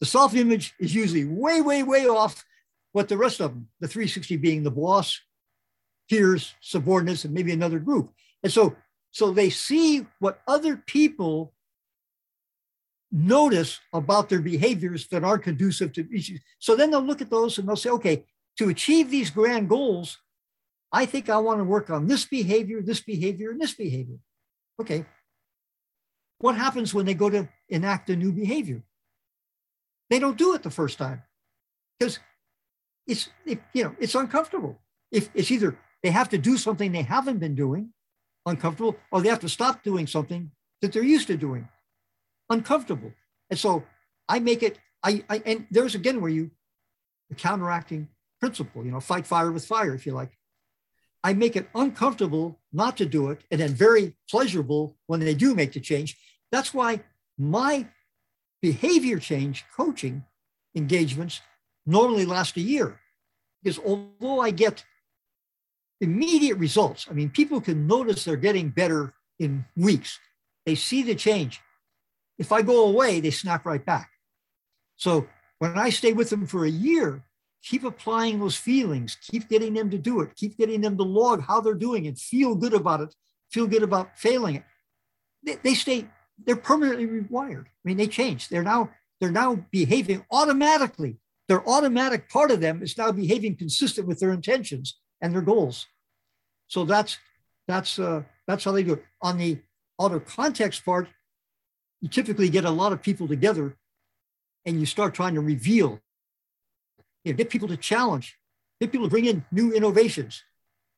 the 0.00 0.06
self 0.06 0.34
image 0.34 0.72
is 0.80 0.94
usually 0.94 1.26
way, 1.26 1.60
way, 1.60 1.82
way 1.82 2.06
off 2.06 2.42
what 2.92 3.06
the 3.10 3.18
rest 3.18 3.42
of 3.42 3.50
them, 3.50 3.68
the 3.80 3.86
360 3.86 4.38
being 4.38 4.62
the 4.62 4.70
boss, 4.70 5.20
peers, 6.08 6.54
subordinates, 6.62 7.26
and 7.26 7.34
maybe 7.34 7.52
another 7.52 7.78
group. 7.78 8.14
And 8.42 8.50
so, 8.50 8.74
so 9.10 9.30
they 9.30 9.50
see 9.50 10.06
what 10.20 10.40
other 10.48 10.74
people 10.74 11.52
notice 13.12 13.78
about 13.92 14.30
their 14.30 14.40
behaviors 14.40 15.06
that 15.08 15.22
aren't 15.22 15.42
conducive 15.42 15.92
to 15.92 16.08
issues. 16.16 16.40
So 16.60 16.76
then 16.76 16.90
they'll 16.90 17.02
look 17.02 17.20
at 17.20 17.28
those 17.28 17.58
and 17.58 17.68
they'll 17.68 17.76
say, 17.76 17.90
okay, 17.90 18.24
to 18.56 18.70
achieve 18.70 19.10
these 19.10 19.28
grand 19.28 19.68
goals, 19.68 20.16
I 20.92 21.06
think 21.06 21.28
I 21.28 21.38
want 21.38 21.60
to 21.60 21.64
work 21.64 21.90
on 21.90 22.06
this 22.06 22.24
behavior, 22.24 22.80
this 22.82 23.00
behavior, 23.00 23.50
and 23.50 23.60
this 23.60 23.74
behavior. 23.74 24.18
Okay, 24.80 25.04
what 26.38 26.54
happens 26.54 26.94
when 26.94 27.06
they 27.06 27.14
go 27.14 27.28
to 27.28 27.48
enact 27.68 28.10
a 28.10 28.16
new 28.16 28.32
behavior? 28.32 28.82
They 30.10 30.18
don't 30.18 30.38
do 30.38 30.54
it 30.54 30.62
the 30.62 30.70
first 30.70 30.98
time 30.98 31.22
because 31.98 32.18
it's 33.06 33.28
it, 33.44 33.60
you 33.74 33.84
know 33.84 33.96
it's 33.98 34.14
uncomfortable. 34.14 34.78
If 35.10 35.30
it's 35.34 35.50
either 35.50 35.78
they 36.02 36.10
have 36.10 36.28
to 36.30 36.38
do 36.38 36.56
something 36.56 36.92
they 36.92 37.02
haven't 37.02 37.38
been 37.38 37.54
doing, 37.54 37.92
uncomfortable, 38.46 38.96
or 39.10 39.20
they 39.20 39.28
have 39.28 39.40
to 39.40 39.48
stop 39.48 39.82
doing 39.82 40.06
something 40.06 40.50
that 40.80 40.92
they're 40.92 41.02
used 41.02 41.26
to 41.26 41.36
doing, 41.36 41.68
uncomfortable. 42.50 43.12
And 43.50 43.58
so 43.58 43.84
I 44.28 44.38
make 44.38 44.62
it. 44.62 44.78
I, 45.02 45.24
I 45.28 45.42
and 45.44 45.66
there's 45.70 45.94
again 45.94 46.20
where 46.20 46.30
you 46.30 46.50
the 47.28 47.34
counteracting 47.34 48.08
principle. 48.40 48.84
You 48.84 48.92
know, 48.92 49.00
fight 49.00 49.26
fire 49.26 49.50
with 49.50 49.66
fire, 49.66 49.94
if 49.94 50.06
you 50.06 50.12
like. 50.12 50.32
I 51.28 51.34
make 51.34 51.56
it 51.56 51.68
uncomfortable 51.74 52.58
not 52.72 52.96
to 52.96 53.04
do 53.04 53.28
it 53.28 53.42
and 53.50 53.60
then 53.60 53.74
very 53.74 54.14
pleasurable 54.30 54.96
when 55.08 55.20
they 55.20 55.34
do 55.34 55.54
make 55.54 55.74
the 55.74 55.80
change. 55.80 56.16
That's 56.50 56.72
why 56.72 57.00
my 57.36 57.86
behavior 58.62 59.18
change 59.18 59.66
coaching 59.76 60.24
engagements 60.74 61.42
normally 61.84 62.24
last 62.24 62.56
a 62.56 62.62
year. 62.62 62.98
Because 63.62 63.78
although 63.78 64.40
I 64.40 64.52
get 64.52 64.86
immediate 66.00 66.56
results, 66.56 67.06
I 67.10 67.12
mean, 67.12 67.28
people 67.28 67.60
can 67.60 67.86
notice 67.86 68.24
they're 68.24 68.36
getting 68.36 68.70
better 68.70 69.12
in 69.38 69.66
weeks, 69.76 70.18
they 70.64 70.76
see 70.76 71.02
the 71.02 71.14
change. 71.14 71.60
If 72.38 72.52
I 72.52 72.62
go 72.62 72.86
away, 72.86 73.20
they 73.20 73.32
snap 73.32 73.66
right 73.66 73.84
back. 73.84 74.08
So 74.96 75.28
when 75.58 75.76
I 75.76 75.90
stay 75.90 76.14
with 76.14 76.30
them 76.30 76.46
for 76.46 76.64
a 76.64 76.70
year, 76.70 77.22
keep 77.62 77.84
applying 77.84 78.38
those 78.38 78.56
feelings, 78.56 79.16
keep 79.20 79.48
getting 79.48 79.74
them 79.74 79.90
to 79.90 79.98
do 79.98 80.20
it, 80.20 80.34
keep 80.36 80.56
getting 80.56 80.80
them 80.80 80.96
to 80.96 81.02
log 81.02 81.42
how 81.42 81.60
they're 81.60 81.74
doing 81.74 82.06
it, 82.06 82.18
feel 82.18 82.54
good 82.54 82.74
about 82.74 83.00
it, 83.00 83.14
feel 83.50 83.66
good 83.66 83.82
about 83.82 84.18
failing 84.18 84.56
it. 84.56 84.64
They, 85.42 85.56
they 85.56 85.74
stay, 85.74 86.06
they're 86.44 86.56
permanently 86.56 87.06
rewired. 87.06 87.66
I 87.66 87.82
mean, 87.84 87.96
they 87.96 88.06
change. 88.06 88.48
They're 88.48 88.62
now, 88.62 88.90
they're 89.20 89.30
now 89.30 89.66
behaving 89.70 90.24
automatically. 90.30 91.16
Their 91.48 91.66
automatic 91.68 92.28
part 92.28 92.50
of 92.50 92.60
them 92.60 92.82
is 92.82 92.96
now 92.98 93.10
behaving 93.10 93.56
consistent 93.56 94.06
with 94.06 94.20
their 94.20 94.32
intentions 94.32 94.98
and 95.20 95.32
their 95.32 95.42
goals. 95.42 95.86
So 96.66 96.84
that's 96.84 97.18
that's 97.66 97.98
uh, 97.98 98.22
that's 98.46 98.64
how 98.64 98.72
they 98.72 98.82
do 98.82 98.94
it. 98.94 99.04
On 99.22 99.38
the 99.38 99.58
auto 99.98 100.20
context 100.20 100.84
part, 100.84 101.08
you 102.00 102.08
typically 102.08 102.48
get 102.50 102.64
a 102.64 102.70
lot 102.70 102.92
of 102.92 103.02
people 103.02 103.26
together 103.26 103.76
and 104.66 104.78
you 104.78 104.86
start 104.86 105.14
trying 105.14 105.34
to 105.34 105.40
reveal 105.40 106.00
you 107.28 107.34
know, 107.34 107.36
get 107.36 107.50
people 107.50 107.68
to 107.68 107.76
challenge, 107.76 108.36
get 108.80 108.90
people 108.90 109.06
to 109.06 109.10
bring 109.10 109.26
in 109.26 109.44
new 109.52 109.72
innovations, 109.72 110.42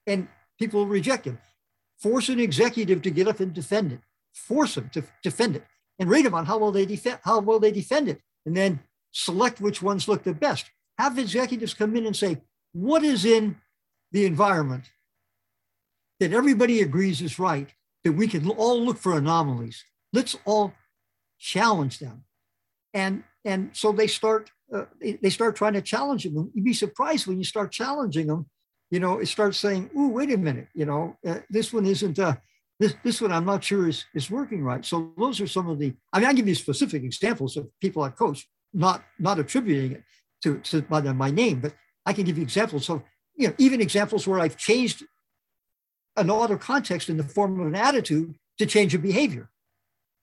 and 0.06 0.28
people 0.58 0.86
reject 0.86 1.24
them. 1.24 1.38
Force 1.98 2.28
an 2.28 2.40
executive 2.40 3.02
to 3.02 3.10
get 3.10 3.28
up 3.28 3.40
and 3.40 3.52
defend 3.52 3.92
it. 3.92 4.00
Force 4.32 4.76
them 4.76 4.88
to 4.94 5.02
defend 5.22 5.56
it, 5.56 5.64
and 5.98 6.08
rate 6.08 6.22
them 6.22 6.34
on 6.34 6.46
how 6.46 6.58
well 6.58 6.72
they 6.72 6.86
defend 6.86 7.18
how 7.24 7.40
well 7.40 7.58
they 7.58 7.72
defend 7.72 8.08
it, 8.08 8.20
and 8.46 8.56
then 8.56 8.80
select 9.12 9.60
which 9.60 9.82
ones 9.82 10.08
look 10.08 10.22
the 10.22 10.32
best. 10.32 10.70
have 10.98 11.18
executives 11.18 11.74
come 11.74 11.96
in 11.96 12.06
and 12.06 12.14
say, 12.14 12.40
what 12.72 13.02
is 13.02 13.24
in 13.24 13.56
the 14.12 14.26
environment 14.26 14.90
that 16.20 16.32
everybody 16.32 16.82
agrees 16.82 17.22
is 17.22 17.38
right, 17.38 17.70
that 18.04 18.12
we 18.12 18.28
can 18.28 18.48
all 18.50 18.80
look 18.84 18.98
for 18.98 19.16
anomalies. 19.16 19.84
Let's 20.12 20.36
all 20.44 20.74
challenge 21.38 21.98
them. 21.98 22.24
And, 22.92 23.24
and 23.44 23.70
so 23.72 23.92
they 23.92 24.06
start, 24.06 24.50
uh, 24.72 24.84
they 25.00 25.30
start 25.30 25.56
trying 25.56 25.72
to 25.74 25.82
challenge 25.82 26.24
them. 26.24 26.50
You'd 26.54 26.64
be 26.64 26.72
surprised 26.72 27.26
when 27.26 27.38
you 27.38 27.44
start 27.44 27.72
challenging 27.72 28.28
them, 28.28 28.46
you 28.90 29.00
know, 29.00 29.18
it 29.18 29.26
starts 29.26 29.58
saying, 29.58 29.90
oh, 29.96 30.08
wait 30.08 30.32
a 30.32 30.36
minute, 30.36 30.68
you 30.74 30.84
know, 30.84 31.16
uh, 31.26 31.38
this 31.48 31.72
one 31.72 31.86
isn't, 31.86 32.18
uh, 32.18 32.36
this, 32.78 32.94
this 33.04 33.20
one 33.20 33.32
I'm 33.32 33.44
not 33.44 33.62
sure 33.62 33.88
is, 33.88 34.04
is 34.14 34.30
working 34.30 34.62
right. 34.62 34.84
So 34.84 35.12
those 35.16 35.40
are 35.40 35.46
some 35.46 35.68
of 35.68 35.78
the, 35.78 35.94
I 36.12 36.18
mean, 36.18 36.28
I 36.28 36.32
give 36.32 36.48
you 36.48 36.54
specific 36.54 37.02
examples 37.02 37.56
of 37.56 37.68
people 37.80 38.02
I've 38.02 38.16
coached, 38.16 38.46
not, 38.72 39.04
not 39.18 39.38
attributing 39.38 39.92
it 39.92 40.02
to, 40.42 40.58
to 40.58 40.84
my, 40.88 41.00
my 41.12 41.30
name, 41.30 41.60
but 41.60 41.74
I 42.06 42.12
can 42.12 42.24
give 42.24 42.36
you 42.36 42.42
examples. 42.42 42.86
So, 42.86 43.02
you 43.36 43.48
know, 43.48 43.54
even 43.58 43.80
examples 43.80 44.26
where 44.26 44.40
I've 44.40 44.56
changed 44.56 45.04
an 46.16 46.30
auto 46.30 46.56
context 46.56 47.08
in 47.08 47.16
the 47.16 47.24
form 47.24 47.60
of 47.60 47.66
an 47.66 47.76
attitude 47.76 48.34
to 48.58 48.66
change 48.66 48.94
a 48.94 48.98
behavior. 48.98 49.50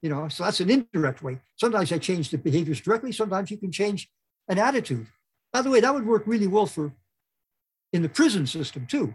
You 0.02 0.10
know, 0.10 0.28
so 0.28 0.44
that's 0.44 0.60
an 0.60 0.70
indirect 0.70 1.22
way. 1.22 1.40
Sometimes 1.56 1.90
I 1.90 1.98
change 1.98 2.30
the 2.30 2.38
behaviors 2.38 2.80
directly. 2.80 3.10
Sometimes 3.12 3.50
you 3.50 3.56
can 3.56 3.72
change 3.72 4.08
an 4.48 4.58
attitude. 4.58 5.06
By 5.52 5.62
the 5.62 5.70
way, 5.70 5.80
that 5.80 5.94
would 5.94 6.06
work 6.06 6.24
really 6.26 6.46
well 6.46 6.66
for 6.66 6.92
in 7.92 8.02
the 8.02 8.08
prison 8.08 8.46
system 8.46 8.86
too, 8.86 9.14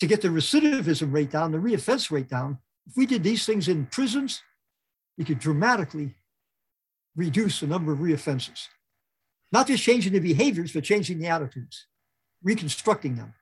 to 0.00 0.06
get 0.06 0.22
the 0.22 0.28
recidivism 0.28 1.12
rate 1.12 1.30
down, 1.30 1.52
the 1.52 1.58
reoffense 1.58 2.10
rate 2.10 2.28
down. 2.28 2.58
If 2.86 2.96
we 2.96 3.06
did 3.06 3.22
these 3.22 3.46
things 3.46 3.68
in 3.68 3.86
prisons, 3.86 4.42
we 5.16 5.24
could 5.24 5.38
dramatically 5.38 6.14
reduce 7.14 7.60
the 7.60 7.66
number 7.66 7.92
of 7.92 7.98
reoffenses. 7.98 8.66
Not 9.52 9.66
just 9.66 9.82
changing 9.82 10.14
the 10.14 10.18
behaviors, 10.18 10.72
but 10.72 10.82
changing 10.82 11.18
the 11.18 11.28
attitudes, 11.28 11.86
reconstructing 12.42 13.16
them. 13.16 13.34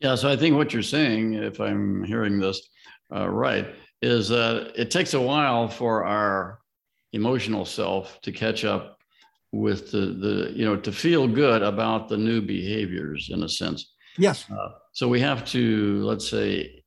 Yeah, 0.00 0.14
so 0.16 0.28
I 0.28 0.36
think 0.36 0.56
what 0.56 0.72
you're 0.72 0.82
saying, 0.82 1.34
if 1.34 1.60
I'm 1.60 2.04
hearing 2.04 2.38
this 2.38 2.68
uh, 3.14 3.28
right, 3.28 3.74
is 4.02 4.28
that 4.28 4.72
it 4.76 4.90
takes 4.90 5.14
a 5.14 5.20
while 5.20 5.66
for 5.66 6.04
our 6.04 6.60
emotional 7.12 7.64
self 7.64 8.20
to 8.20 8.32
catch 8.32 8.64
up 8.64 8.98
with 9.54 9.92
the, 9.92 9.98
the 9.98 10.52
you 10.54 10.64
know, 10.64 10.76
to 10.76 10.92
feel 10.92 11.28
good 11.28 11.62
about 11.62 12.08
the 12.08 12.16
new 12.16 12.40
behaviors 12.40 13.30
in 13.32 13.42
a 13.42 13.48
sense. 13.48 13.92
Yes. 14.18 14.50
Uh, 14.50 14.70
so 14.92 15.08
we 15.08 15.20
have 15.20 15.44
to, 15.46 16.02
let's 16.02 16.28
say, 16.28 16.84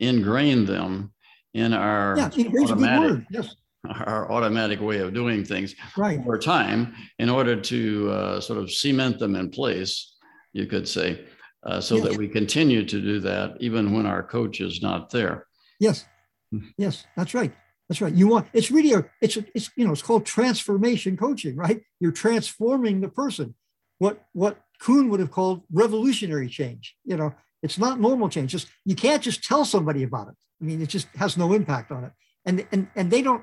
ingrain 0.00 0.64
them 0.64 1.12
in 1.54 1.72
our 1.72 2.16
yeah, 2.16 2.48
automatic, 2.62 3.24
yes. 3.30 3.54
our 4.06 4.30
automatic 4.30 4.80
way 4.80 4.98
of 4.98 5.14
doing 5.14 5.44
things 5.44 5.74
right. 5.96 6.20
over 6.20 6.38
time 6.38 6.94
in 7.18 7.28
order 7.28 7.60
to 7.60 8.10
uh, 8.10 8.40
sort 8.40 8.58
of 8.58 8.70
cement 8.70 9.18
them 9.18 9.34
in 9.36 9.50
place, 9.50 10.16
you 10.52 10.66
could 10.66 10.88
say 10.88 11.24
uh, 11.64 11.80
so 11.80 11.96
yes. 11.96 12.04
that 12.04 12.16
we 12.16 12.28
continue 12.28 12.84
to 12.84 13.00
do 13.00 13.20
that 13.20 13.54
even 13.60 13.92
when 13.92 14.06
our 14.06 14.22
coach 14.22 14.60
is 14.60 14.82
not 14.82 15.10
there. 15.10 15.46
Yes, 15.78 16.04
hmm. 16.50 16.68
yes, 16.76 17.04
that's 17.16 17.34
right. 17.34 17.52
That's 17.90 18.00
right. 18.00 18.14
You 18.14 18.28
want 18.28 18.46
it's 18.52 18.70
really 18.70 18.92
a 18.92 19.04
it's 19.20 19.36
a, 19.36 19.44
it's 19.52 19.68
you 19.74 19.84
know 19.84 19.90
it's 19.90 20.00
called 20.00 20.24
transformation 20.24 21.16
coaching, 21.16 21.56
right? 21.56 21.82
You're 21.98 22.12
transforming 22.12 23.00
the 23.00 23.08
person. 23.08 23.56
What 23.98 24.22
what 24.32 24.60
Kuhn 24.78 25.08
would 25.08 25.18
have 25.18 25.32
called 25.32 25.62
revolutionary 25.72 26.46
change. 26.46 26.94
You 27.04 27.16
know, 27.16 27.34
it's 27.64 27.78
not 27.78 27.98
normal 27.98 28.28
change. 28.28 28.52
Just 28.52 28.68
you 28.84 28.94
can't 28.94 29.20
just 29.20 29.42
tell 29.42 29.64
somebody 29.64 30.04
about 30.04 30.28
it. 30.28 30.34
I 30.62 30.66
mean, 30.66 30.80
it 30.80 30.88
just 30.88 31.08
has 31.16 31.36
no 31.36 31.52
impact 31.52 31.90
on 31.90 32.04
it. 32.04 32.12
And 32.46 32.64
and 32.70 32.86
and 32.94 33.10
they 33.10 33.22
don't 33.22 33.42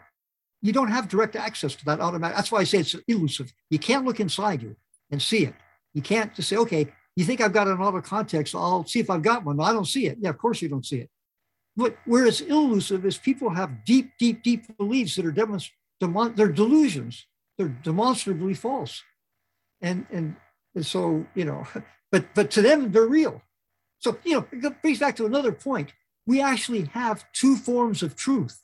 you 0.62 0.72
don't 0.72 0.92
have 0.92 1.10
direct 1.10 1.36
access 1.36 1.76
to 1.76 1.84
that 1.84 2.00
automatic. 2.00 2.38
That's 2.38 2.50
why 2.50 2.60
I 2.60 2.64
say 2.64 2.78
it's 2.78 2.96
elusive. 3.06 3.52
You 3.70 3.80
can't 3.80 4.06
look 4.06 4.22
inside 4.22 4.62
you 4.64 4.78
and 5.12 5.22
see 5.22 5.44
it. 5.44 5.56
You 5.94 6.02
can't 6.02 6.34
just 6.34 6.48
say, 6.48 6.56
okay, 6.56 6.88
you 7.18 7.26
think 7.26 7.42
I've 7.42 7.52
got 7.52 7.68
an 7.68 7.82
auto 7.82 8.00
context? 8.00 8.56
I'll 8.56 8.86
see 8.86 9.02
if 9.02 9.10
I've 9.10 9.24
got 9.24 9.44
one. 9.44 9.60
I 9.60 9.74
don't 9.74 9.86
see 9.86 10.08
it. 10.08 10.20
Yeah, 10.22 10.30
of 10.30 10.38
course 10.38 10.62
you 10.62 10.70
don't 10.70 10.86
see 10.86 11.00
it. 11.00 11.10
But 11.78 11.96
where 12.06 12.26
it's 12.26 12.42
elusive 12.42 13.06
is 13.06 13.18
people 13.18 13.52
have 13.52 13.86
deep, 13.86 14.12
deep, 14.20 14.44
deep 14.44 14.76
beliefs 14.78 15.16
that 15.16 15.26
are 15.26 15.32
demonst- 15.32 15.72
demon- 16.02 16.34
they're 16.36 16.52
delusions. 16.52 17.28
They're 17.58 17.78
demonstrably 17.84 18.56
false. 18.56 19.04
And, 19.80 20.08
and 20.12 20.36
and 20.76 20.86
so 20.86 21.26
you 21.36 21.46
know, 21.46 21.68
but 22.12 22.26
but 22.34 22.52
to 22.52 22.62
them 22.62 22.92
they're 22.92 23.06
real. 23.06 23.42
So 24.00 24.18
you 24.26 24.34
know, 24.34 24.48
it 24.52 24.82
brings 24.82 25.00
back 25.00 25.16
to 25.18 25.26
another 25.26 25.52
point. 25.52 25.94
We 26.26 26.42
actually 26.42 26.86
have 26.94 27.26
two 27.32 27.56
forms 27.56 28.04
of 28.04 28.16
truth. 28.16 28.62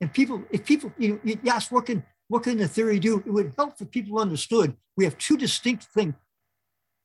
And 0.00 0.12
people, 0.12 0.42
if 0.50 0.64
people, 0.64 0.92
you 0.98 1.08
know, 1.08 1.20
you 1.24 1.38
ask 1.50 1.72
what 1.72 1.86
can 1.86 2.04
what 2.28 2.44
can 2.44 2.58
the 2.58 2.68
theory 2.68 2.98
do? 2.98 3.22
It 3.26 3.30
would 3.30 3.54
help 3.56 3.80
if 3.80 3.90
people 3.90 4.18
understood 4.18 4.76
we 4.96 5.04
have 5.04 5.16
two 5.18 5.36
distinct 5.36 5.84
things 5.84 6.14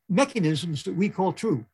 mechanisms 0.10 0.84
that 0.84 0.96
we 0.96 1.10
call 1.10 1.34
true. 1.34 1.66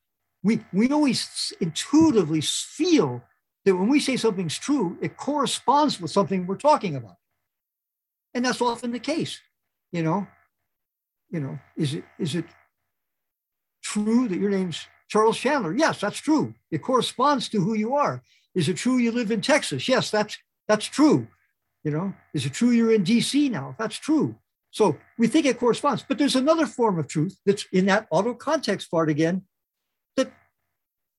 We, 0.43 0.59
we 0.73 0.89
always 0.89 1.53
intuitively 1.61 2.41
feel 2.41 3.23
that 3.65 3.75
when 3.75 3.87
we 3.87 3.99
say 3.99 4.17
something's 4.17 4.57
true, 4.57 4.97
it 5.01 5.15
corresponds 5.15 6.01
with 6.01 6.11
something 6.11 6.45
we're 6.45 6.55
talking 6.57 6.95
about. 6.95 7.15
And 8.33 8.43
that's 8.43 8.61
often 8.61 8.91
the 8.91 8.99
case. 8.99 9.39
You 9.91 10.03
know, 10.03 10.27
you 11.29 11.39
know, 11.39 11.59
is 11.77 11.93
it 11.93 12.03
is 12.19 12.35
it 12.35 12.45
true 13.83 14.27
that 14.27 14.39
your 14.39 14.49
name's 14.49 14.87
Charles 15.07 15.37
Chandler? 15.37 15.75
Yes, 15.75 16.01
that's 16.01 16.17
true. 16.17 16.53
It 16.71 16.81
corresponds 16.81 17.47
to 17.49 17.61
who 17.61 17.75
you 17.75 17.93
are. 17.93 18.23
Is 18.55 18.69
it 18.69 18.77
true 18.77 18.97
you 18.97 19.11
live 19.11 19.31
in 19.31 19.41
Texas? 19.41 19.87
Yes, 19.87 20.09
that's 20.09 20.37
that's 20.67 20.85
true. 20.85 21.27
You 21.83 21.91
know, 21.91 22.13
is 22.33 22.45
it 22.45 22.53
true 22.53 22.71
you're 22.71 22.93
in 22.93 23.03
DC 23.03 23.51
now? 23.51 23.75
That's 23.77 23.97
true. 23.97 24.35
So 24.71 24.97
we 25.19 25.27
think 25.27 25.45
it 25.45 25.59
corresponds, 25.59 26.03
but 26.07 26.17
there's 26.17 26.35
another 26.35 26.65
form 26.65 26.97
of 26.97 27.07
truth 27.07 27.39
that's 27.45 27.67
in 27.71 27.85
that 27.85 28.07
auto 28.09 28.33
context 28.33 28.89
part 28.89 29.09
again 29.09 29.43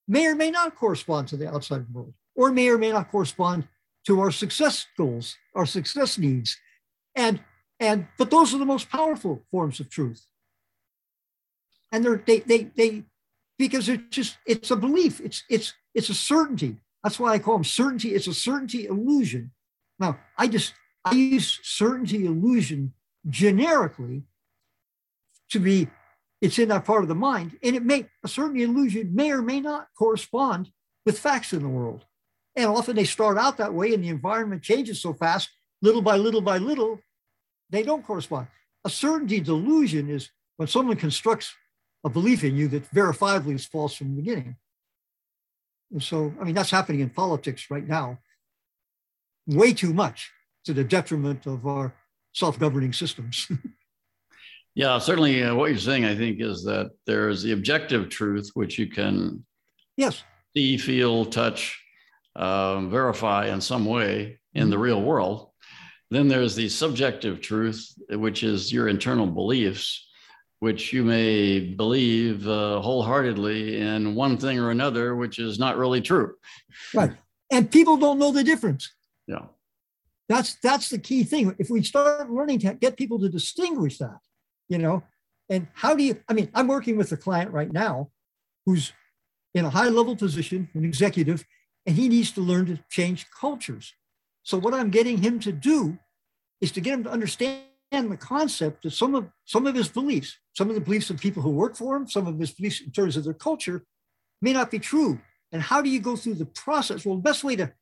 may 0.07 0.27
or 0.27 0.35
may 0.35 0.51
not 0.51 0.77
correspond 0.77 1.29
to 1.29 1.37
the 1.37 1.49
outside 1.49 1.87
world, 1.93 2.15
or 2.35 2.51
may 2.51 2.69
or 2.69 2.79
may 2.79 2.93
not 2.93 3.11
correspond 3.11 3.67
to 4.07 4.21
our 4.21 4.31
success 4.31 4.87
goals, 4.97 5.37
our 5.55 5.67
success 5.67 6.19
needs. 6.19 6.57
And 7.15 7.41
and 7.81 8.07
but 8.19 8.31
those 8.31 8.55
are 8.55 8.59
the 8.59 8.67
most 8.67 8.89
powerful 8.91 9.43
forms 9.51 9.81
of 9.81 9.91
truth. 9.91 10.27
And 11.93 12.05
they're 12.05 12.23
they 12.27 12.41
they 12.41 12.65
they 12.77 13.05
because 13.59 13.89
it's 13.89 14.03
just 14.11 14.39
it's 14.47 14.71
a 14.71 14.77
belief, 14.77 15.21
it's 15.21 15.45
it's 15.49 15.75
it's 15.95 16.09
a 16.09 16.15
certainty. 16.15 16.77
That's 17.03 17.21
why 17.21 17.33
I 17.33 17.39
call 17.39 17.55
them 17.55 17.65
certainty. 17.65 18.15
It's 18.15 18.27
a 18.27 18.35
certainty 18.35 18.87
illusion. 18.87 19.53
Now 19.99 20.19
I 20.37 20.49
just 20.49 20.75
I 21.05 21.15
use 21.15 21.61
certainty 21.63 22.27
illusion 22.27 22.95
generically 23.29 24.23
to 25.51 25.61
be 25.61 25.89
it's 26.45 26.59
in 26.59 26.69
that 26.69 26.85
part 26.85 27.03
of 27.03 27.09
the 27.09 27.15
mind 27.15 27.59
and 27.63 27.75
it 27.75 27.83
may 27.83 28.07
a 28.23 28.29
certain 28.29 28.61
illusion 28.61 29.15
may 29.15 29.33
or 29.33 29.41
may 29.41 29.61
not 29.61 29.89
correspond 29.99 30.71
with 31.07 31.19
facts 31.19 31.55
in 31.55 31.63
the 31.63 31.69
world. 31.69 32.05
And 32.55 32.67
often 32.67 32.97
they 32.97 33.05
start 33.05 33.39
out 33.39 33.57
that 33.57 33.73
way 33.73 33.95
and 33.95 34.05
the 34.05 34.11
environment 34.11 34.63
changes 34.63 35.01
so 35.01 35.15
fast 35.15 35.49
little 35.81 36.03
by 36.03 36.17
little 36.17 36.43
by 36.43 36.59
little 36.59 37.01
they 37.71 37.83
don't 37.83 38.05
correspond. 38.05 38.49
A 38.85 38.91
certainty 38.91 39.41
delusion 39.41 40.11
is 40.11 40.29
when 40.59 40.69
someone 40.69 40.99
constructs 40.99 41.55
a 42.05 42.11
belief 42.11 42.45
in 42.45 42.55
you 42.55 42.69
that 42.69 42.91
verifiably 42.91 43.55
is 43.55 43.65
false 43.65 43.97
from 43.97 44.11
the 44.11 44.21
beginning. 44.21 44.57
And 45.93 46.03
so 46.03 46.35
i 46.39 46.45
mean 46.45 46.55
that's 46.55 46.71
happening 46.71 47.01
in 47.01 47.09
politics 47.09 47.71
right 47.71 47.89
now 47.89 48.19
way 49.47 49.73
too 49.73 49.95
much 49.95 50.31
to 50.67 50.75
the 50.75 50.85
detriment 50.85 51.47
of 51.47 51.67
our 51.67 51.95
self-governing 52.35 52.93
systems. 52.93 53.49
yeah, 54.75 54.99
certainly. 54.99 55.43
Uh, 55.43 55.55
what 55.55 55.71
you're 55.71 55.79
saying, 55.79 56.05
I 56.05 56.15
think, 56.17 56.41
is 56.41 56.65
that 56.65 56.91
there's 57.07 57.43
the 57.43 57.53
objective 57.53 58.09
truth, 58.09 58.51
which 58.55 58.79
you 58.79 58.89
can 58.89 59.45
yes 59.97 60.23
see, 60.57 60.77
feel, 60.77 61.25
touch, 61.25 61.83
um, 62.37 62.91
verify 62.91 63.49
in 63.49 63.61
some 63.61 63.85
way 63.85 64.39
in 64.55 64.71
the 64.71 64.79
real 64.79 65.03
world. 65.03 65.51
Then 66.11 66.29
there's 66.29 66.55
the 66.55 66.69
subjective 66.69 67.41
truth, 67.41 67.93
which 68.11 68.43
is 68.43 68.73
your 68.73 68.89
internal 68.89 69.27
beliefs, 69.27 70.07
which 70.61 70.93
you 70.93 71.03
may 71.03 71.61
believe 71.61 72.47
uh, 72.47 72.81
wholeheartedly 72.81 73.81
in 73.81 74.15
one 74.15 74.37
thing 74.39 74.59
or 74.59 74.71
another, 74.71 75.17
which 75.17 75.39
is 75.39 75.59
not 75.59 75.77
really 75.77 76.01
true. 76.01 76.35
Right. 76.93 77.13
And 77.51 77.71
people 77.71 77.97
don't 77.97 78.19
know 78.19 78.31
the 78.31 78.45
difference. 78.45 78.93
Yeah. 79.27 79.47
That's 80.29 80.55
that's 80.63 80.89
the 80.89 80.99
key 80.99 81.25
thing. 81.25 81.55
If 81.59 81.69
we 81.69 81.83
start 81.83 82.31
learning 82.31 82.61
to 82.61 82.75
get 82.75 82.97
people 82.97 83.19
to 83.21 83.29
distinguish 83.29 83.99
that, 83.99 84.19
you 84.69 84.79
know, 84.79 85.03
and 85.49 85.69
how 85.75 85.95
do 85.95 86.03
you? 86.03 86.21
I 86.29 86.33
mean, 86.33 86.51
I'm 86.55 86.69
working 86.69 86.97
with 86.97 87.13
a 87.13 87.17
client 87.17 87.51
right 87.53 87.73
now 87.73 88.11
who's 88.67 88.93
in 89.55 89.65
a 89.65 89.71
high 89.71 89.89
level 89.89 90.17
position, 90.17 90.69
an 90.75 90.85
executive, 90.85 91.45
and 91.87 91.97
he 91.97 92.09
needs 92.09 92.33
to 92.33 92.41
learn 92.41 92.67
to 92.67 92.79
change 92.91 93.27
cultures. 93.31 93.95
So 94.43 94.59
what 94.59 94.75
I'm 94.75 94.91
getting 94.91 95.19
him 95.19 95.39
to 95.41 95.53
do 95.53 95.99
is 96.61 96.73
to 96.73 96.81
get 96.81 96.95
him 96.95 97.05
to 97.05 97.11
understand 97.11 97.63
the 97.91 98.17
concept 98.17 98.83
that 98.83 98.91
some 98.91 99.15
of 99.15 99.29
some 99.45 99.67
of 99.67 99.75
his 99.75 99.89
beliefs, 99.89 100.39
some 100.55 100.69
of 100.69 100.75
the 100.75 100.81
beliefs 100.81 101.11
of 101.11 101.19
people 101.19 101.43
who 101.43 101.51
work 101.51 101.77
for 101.77 101.97
him, 101.97 102.09
some 102.09 102.27
of 102.27 102.39
his 102.39 102.51
beliefs 102.51 102.81
in 102.81 102.91
terms 102.91 103.17
of 103.17 103.25
their 103.25 103.35
culture, 103.35 103.85
may 104.43 104.53
not 104.53 104.71
be 104.71 104.79
true. 104.79 105.21
And 105.53 105.63
how 105.63 105.81
do 105.81 105.89
you 105.89 106.01
go 106.01 106.17
through 106.17 106.35
the 106.35 106.47
process? 106.47 107.05
Well, 107.05 107.17
the 107.17 107.23
best 107.23 107.45
way 107.45 107.55
to 107.57 107.73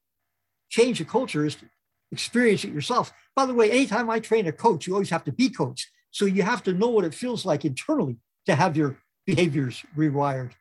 change 0.68 1.00
a 1.00 1.04
culture 1.04 1.46
is 1.46 1.54
to 1.56 1.66
experience 2.10 2.64
it 2.64 2.72
yourself. 2.72 3.12
By 3.34 3.46
the 3.46 3.54
way, 3.54 3.70
anytime 3.70 4.10
I 4.10 4.20
train 4.20 4.46
a 4.46 4.52
coach, 4.52 4.86
you 4.86 4.92
always 4.92 5.10
have 5.10 5.24
to 5.24 5.32
be 5.32 5.48
coached. 5.48 5.88
So 6.12 6.26
you 6.26 6.42
have 6.42 6.62
to 6.64 6.72
know 6.72 6.88
what 6.88 7.04
it 7.04 7.14
feels 7.14 7.44
like 7.44 7.64
internally 7.64 8.18
to 8.46 8.54
have 8.54 8.76
your 8.76 8.98
behaviors 9.26 9.84
rewired. 9.96 10.52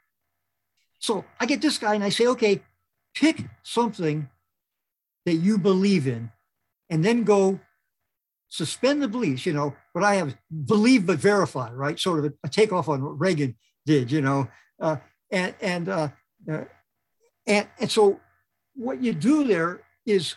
So 0.99 1.25
I 1.39 1.45
get 1.45 1.61
this 1.61 1.77
guy 1.77 1.93
and 1.93 2.03
I 2.03 2.09
say, 2.09 2.27
okay, 2.27 2.61
pick 3.13 3.45
something 3.63 4.29
that 5.25 5.35
you 5.35 5.57
believe 5.57 6.07
in 6.07 6.31
and 6.89 7.03
then 7.03 7.23
go 7.23 7.59
suspend 8.49 9.01
the 9.01 9.07
beliefs, 9.07 9.45
you 9.45 9.53
know, 9.53 9.75
but 9.93 10.03
I 10.03 10.15
have 10.15 10.37
believe 10.65 11.05
but 11.05 11.19
verify, 11.19 11.71
right? 11.71 11.99
Sort 11.99 12.19
of 12.25 12.33
a, 12.43 12.49
takeoff 12.49 12.89
on 12.89 13.03
what 13.03 13.19
Reagan 13.19 13.55
did, 13.85 14.11
you 14.11 14.21
know. 14.21 14.47
Uh, 14.79 14.97
and 15.31 15.55
and, 15.61 15.89
uh, 15.89 16.09
uh, 16.51 16.63
and 17.47 17.67
and 17.79 17.91
so 17.91 18.19
what 18.75 19.01
you 19.01 19.13
do 19.13 19.45
there 19.45 19.81
is 20.05 20.35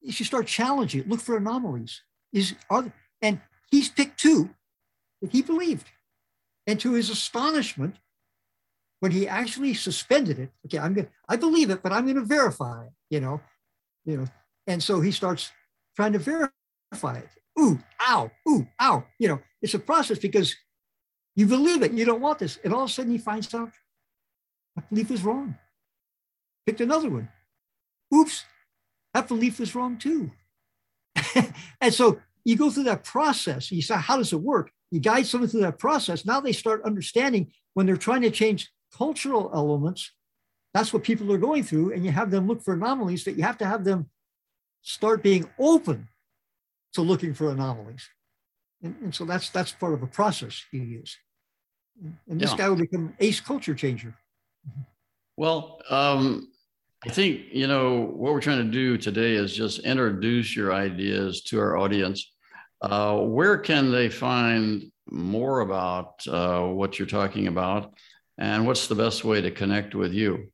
you 0.00 0.12
start 0.12 0.46
challenging 0.46 1.04
look 1.08 1.20
for 1.20 1.36
anomalies. 1.36 2.02
Is 2.32 2.54
are 2.70 2.92
and 3.20 3.40
he's 3.72 3.88
picked 3.88 4.20
two 4.20 4.50
that 5.20 5.32
he 5.32 5.42
believed. 5.42 5.88
And 6.68 6.78
to 6.78 6.92
his 6.92 7.10
astonishment, 7.10 7.96
when 9.00 9.10
he 9.10 9.26
actually 9.26 9.74
suspended 9.74 10.38
it, 10.38 10.50
okay, 10.66 10.78
I'm 10.78 10.94
gonna 10.94 11.08
I 11.28 11.34
believe 11.34 11.70
it, 11.70 11.82
but 11.82 11.90
I'm 11.90 12.06
gonna 12.06 12.20
verify 12.20 12.84
it, 12.84 12.92
you 13.10 13.18
know, 13.18 13.40
you 14.04 14.18
know. 14.18 14.26
And 14.68 14.80
so 14.80 15.00
he 15.00 15.10
starts 15.10 15.50
trying 15.96 16.12
to 16.12 16.20
verify 16.20 17.18
it. 17.18 17.28
Ooh, 17.58 17.80
ow, 18.00 18.30
ooh, 18.48 18.68
ow. 18.80 19.04
You 19.18 19.28
know, 19.28 19.40
it's 19.60 19.74
a 19.74 19.80
process 19.80 20.18
because 20.18 20.54
you 21.34 21.46
believe 21.46 21.82
it, 21.82 21.92
you 21.92 22.04
don't 22.04 22.20
want 22.20 22.38
this. 22.38 22.60
And 22.62 22.72
all 22.72 22.84
of 22.84 22.90
a 22.90 22.92
sudden 22.92 23.10
he 23.10 23.18
finds 23.18 23.52
out 23.54 23.72
that 24.76 24.88
belief 24.88 25.10
was 25.10 25.22
wrong. 25.22 25.56
Picked 26.64 26.80
another 26.80 27.10
one. 27.10 27.28
Oops, 28.14 28.44
that 29.14 29.26
belief 29.26 29.58
was 29.58 29.74
wrong 29.74 29.98
too. 29.98 30.30
and 31.80 31.92
so 31.92 32.20
you 32.44 32.56
go 32.56 32.70
through 32.70 32.84
that 32.84 33.04
process. 33.04 33.70
You 33.70 33.82
say, 33.82 33.96
how 33.96 34.16
does 34.16 34.32
it 34.32 34.40
work? 34.40 34.70
You 34.90 35.00
guide 35.00 35.26
someone 35.26 35.48
through 35.48 35.62
that 35.62 35.78
process. 35.78 36.24
Now 36.24 36.40
they 36.40 36.52
start 36.52 36.84
understanding 36.84 37.52
when 37.74 37.86
they're 37.86 37.96
trying 37.96 38.22
to 38.22 38.30
change 38.30 38.70
cultural 38.96 39.50
elements, 39.54 40.12
that's 40.74 40.92
what 40.92 41.02
people 41.02 41.32
are 41.32 41.38
going 41.38 41.64
through. 41.64 41.92
And 41.92 42.04
you 42.04 42.12
have 42.12 42.30
them 42.30 42.46
look 42.46 42.62
for 42.62 42.74
anomalies 42.74 43.24
that 43.24 43.36
you 43.36 43.42
have 43.42 43.58
to 43.58 43.66
have 43.66 43.84
them 43.84 44.10
start 44.82 45.22
being 45.22 45.48
open 45.58 46.08
to 46.94 47.02
looking 47.02 47.34
for 47.34 47.50
anomalies. 47.50 48.08
And, 48.82 48.96
and 49.02 49.14
so 49.14 49.24
that's 49.24 49.50
that's 49.50 49.72
part 49.72 49.94
of 49.94 50.02
a 50.02 50.06
process 50.06 50.62
you 50.72 50.82
use. 50.82 51.16
And 52.28 52.40
this 52.40 52.50
yeah. 52.50 52.56
guy 52.56 52.68
will 52.68 52.76
become 52.76 53.14
ace 53.20 53.40
culture 53.40 53.74
changer. 53.74 54.14
Well, 55.36 55.80
um, 55.88 56.51
I 57.04 57.10
think, 57.10 57.46
you 57.50 57.66
know, 57.66 58.00
what 58.00 58.32
we're 58.32 58.40
trying 58.40 58.64
to 58.64 58.70
do 58.70 58.96
today 58.96 59.32
is 59.32 59.54
just 59.54 59.80
introduce 59.80 60.54
your 60.54 60.72
ideas 60.72 61.42
to 61.44 61.58
our 61.58 61.76
audience. 61.76 62.32
Uh, 62.80 63.18
where 63.18 63.58
can 63.58 63.90
they 63.90 64.08
find 64.08 64.84
more 65.10 65.60
about 65.60 66.24
uh, 66.28 66.62
what 66.62 66.98
you're 66.98 67.08
talking 67.08 67.48
about? 67.48 67.92
And 68.38 68.66
what's 68.66 68.86
the 68.86 68.94
best 68.94 69.24
way 69.24 69.40
to 69.40 69.50
connect 69.50 69.96
with 69.96 70.12
you? 70.12 70.52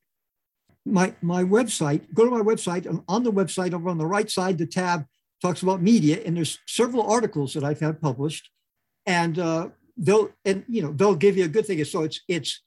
My, 0.87 1.15
my 1.21 1.45
website, 1.45 2.13
go 2.15 2.25
to 2.25 2.31
my 2.31 2.41
website. 2.41 2.87
And 2.87 3.03
On 3.09 3.23
the 3.23 3.33
website, 3.33 3.75
over 3.75 3.91
on 3.91 3.99
the 3.99 4.07
right 4.07 4.31
side, 4.31 4.57
the 4.57 4.67
tab 4.67 5.05
talks 5.43 5.63
about 5.63 5.83
media, 5.83 6.21
and 6.25 6.37
there's 6.37 6.59
several 6.67 7.11
articles 7.11 7.53
that 7.55 7.63
I've 7.63 7.81
had 7.81 8.01
published. 8.01 8.51
And 9.07 9.39
uh, 9.39 9.69
they'll 9.99 10.31
and 10.45 10.65
you 10.69 10.83
know 10.83 10.93
they'll 10.93 11.15
give 11.15 11.37
you 11.37 11.45
a 11.45 11.49
good 11.49 11.67
thing. 11.67 11.83
So 11.85 12.03
it's 12.03 12.21
it's 12.29 12.63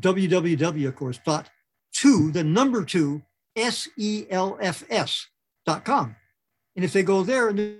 www, 0.00 0.88
of 0.88 0.96
course, 0.96 1.18
dot 1.24 1.48
two, 1.92 2.30
the 2.30 2.44
number 2.44 2.84
two, 2.84 3.22
S 3.56 3.88
E 3.96 4.26
L 4.30 4.58
F 4.60 4.84
S 4.90 5.26
dot 5.66 5.84
com. 5.84 6.16
And 6.76 6.84
if 6.84 6.92
they 6.92 7.02
go 7.02 7.22
there 7.22 7.48
and 7.48 7.78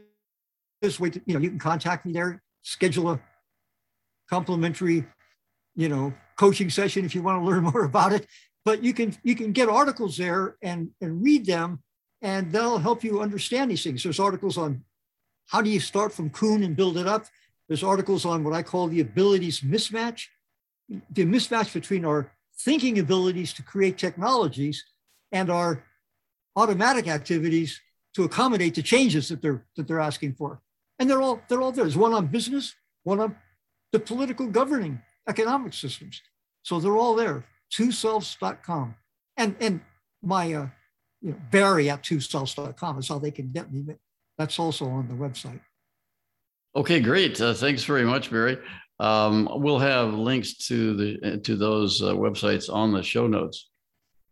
this 0.82 0.98
way, 0.98 1.10
you 1.26 1.34
know, 1.34 1.40
you 1.40 1.50
can 1.50 1.58
contact 1.58 2.06
me 2.06 2.12
there, 2.12 2.42
schedule 2.62 3.10
a 3.10 3.20
complimentary, 4.28 5.04
you 5.76 5.88
know, 5.88 6.12
coaching 6.36 6.70
session 6.70 7.04
if 7.04 7.14
you 7.14 7.22
want 7.22 7.40
to 7.40 7.46
learn 7.46 7.64
more 7.72 7.84
about 7.84 8.12
it. 8.12 8.26
But 8.64 8.82
you 8.82 8.92
can 8.92 9.16
you 9.22 9.34
can 9.34 9.52
get 9.52 9.68
articles 9.68 10.16
there 10.16 10.56
and 10.62 10.90
and 11.00 11.22
read 11.22 11.46
them, 11.46 11.82
and 12.20 12.52
they'll 12.52 12.78
help 12.78 13.02
you 13.02 13.22
understand 13.22 13.70
these 13.70 13.82
things. 13.82 14.02
There's 14.02 14.20
articles 14.20 14.58
on 14.58 14.84
how 15.46 15.62
do 15.62 15.70
you 15.70 15.80
start 15.80 16.12
from 16.12 16.30
Kuhn 16.30 16.62
and 16.62 16.76
build 16.76 16.96
it 16.96 17.06
up. 17.06 17.24
There's 17.68 17.82
articles 17.82 18.24
on 18.24 18.44
what 18.44 18.52
I 18.52 18.62
call 18.62 18.88
the 18.88 19.00
abilities 19.00 19.60
mismatch, 19.60 20.26
the 20.88 21.24
mismatch 21.24 21.72
between 21.72 22.04
our 22.04 22.30
thinking 22.64 22.98
abilities 22.98 23.52
to 23.54 23.62
create 23.62 23.98
technologies 23.98 24.84
and 25.32 25.50
our 25.50 25.84
automatic 26.56 27.08
activities 27.08 27.80
to 28.14 28.24
accommodate 28.24 28.74
the 28.74 28.82
changes 28.82 29.28
that 29.28 29.40
they're 29.40 29.64
that 29.76 29.86
they're 29.86 30.00
asking 30.00 30.34
for. 30.34 30.60
And 30.98 31.08
they're 31.08 31.22
all 31.22 31.40
they're 31.48 31.62
all 31.62 31.72
there. 31.72 31.84
There's 31.84 31.96
one 31.96 32.12
on 32.12 32.26
business, 32.26 32.74
one 33.04 33.20
on 33.20 33.36
the 33.92 34.00
political 34.00 34.46
governing 34.46 35.00
economic 35.28 35.72
systems. 35.72 36.20
So 36.62 36.80
they're 36.80 36.96
all 36.96 37.14
there. 37.14 37.44
2selfs.com. 37.72 38.94
And 39.36 39.56
and 39.60 39.80
my 40.22 40.52
uh, 40.52 40.66
you 41.20 41.30
know 41.30 41.36
Barry 41.50 41.88
at 41.88 42.02
2selfs.com 42.02 42.98
is 42.98 43.08
how 43.08 43.18
they 43.18 43.30
can 43.30 43.50
get 43.52 43.72
me. 43.72 43.84
That's 44.36 44.58
also 44.58 44.86
on 44.88 45.08
the 45.08 45.14
website. 45.14 45.60
Okay, 46.74 47.00
great. 47.00 47.40
Uh, 47.40 47.52
thanks 47.52 47.84
very 47.84 48.04
much, 48.04 48.30
Barry. 48.30 48.58
Um, 49.00 49.48
we'll 49.50 49.78
have 49.78 50.12
links 50.12 50.54
to 50.68 50.94
the 50.94 51.38
to 51.38 51.56
those 51.56 52.02
uh, 52.02 52.12
websites 52.12 52.72
on 52.72 52.92
the 52.92 53.02
show 53.02 53.26
notes. 53.26 53.70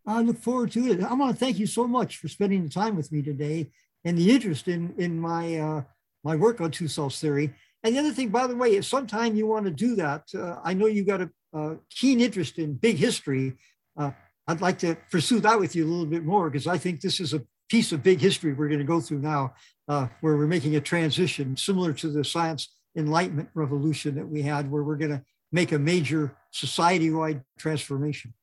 I 0.07 0.21
look 0.21 0.39
forward 0.39 0.73
to 0.73 0.87
it. 0.93 1.03
I 1.03 1.15
want 1.15 1.33
to 1.33 1.39
thank 1.39 1.59
you 1.59 1.67
so 1.67 1.89
much 1.89 2.19
for 2.19 2.29
spending 2.29 2.65
the 2.65 2.69
time 2.69 2.95
with 2.95 3.11
me 3.11 3.23
today 3.23 3.71
and 4.05 4.19
the 4.19 4.31
interest 4.31 4.69
in 4.69 4.95
in 4.99 5.19
my 5.19 5.57
uh, 5.57 5.83
my 6.23 6.37
work 6.37 6.61
on 6.61 6.71
two 6.71 6.87
selves 6.87 7.19
theory. 7.19 7.55
And 7.83 7.95
the 7.95 8.01
other 8.01 8.13
thing, 8.13 8.29
by 8.29 8.47
the 8.47 8.57
way, 8.57 8.77
if 8.77 8.85
sometime 8.85 9.37
you 9.37 9.47
want 9.47 9.65
to 9.65 9.71
do 9.71 9.97
that, 9.97 10.25
uh, 10.35 10.57
I 10.63 10.75
know 10.75 10.87
you 10.87 11.05
got 11.05 11.23
a, 11.23 11.31
a, 11.55 11.77
keen 11.89 12.21
interest 12.21 12.59
in 12.59 12.75
big 12.75 12.97
history. 12.97 13.55
Uh, 13.97 14.11
I'd 14.49 14.61
like 14.61 14.81
to 14.81 14.97
pursue 15.11 15.41
that 15.41 15.59
with 15.59 15.77
you 15.77 15.87
a 15.87 15.89
little 15.89 16.07
bit 16.07 16.25
more 16.25 16.51
because 16.51 16.67
I 16.67 16.77
think 16.77 17.01
this 17.01 17.21
is 17.21 17.33
a 17.35 17.43
piece 17.71 17.93
of 17.93 18.03
big 18.03 18.21
history 18.21 18.53
we're 18.53 18.69
going 18.69 18.81
to 18.81 18.85
go 18.85 19.01
through 19.01 19.21
now, 19.21 19.55
uh, 19.87 20.09
where 20.21 20.37
we're 20.37 20.47
making 20.47 20.77
a 20.77 20.81
transition 20.81 21.57
similar 21.57 21.93
to 21.93 22.11
the 22.11 22.25
science 22.25 22.69
enlightenment 22.99 23.49
revolution 23.55 24.15
that 24.17 24.29
we 24.29 24.43
had, 24.43 24.71
where 24.71 24.83
we're 24.83 24.97
going 24.97 25.13
to 25.13 25.23
make 25.53 25.73
a 25.73 25.79
major 25.79 26.37
society 26.51 27.11
wide 27.11 27.43
transformation. 27.59 28.35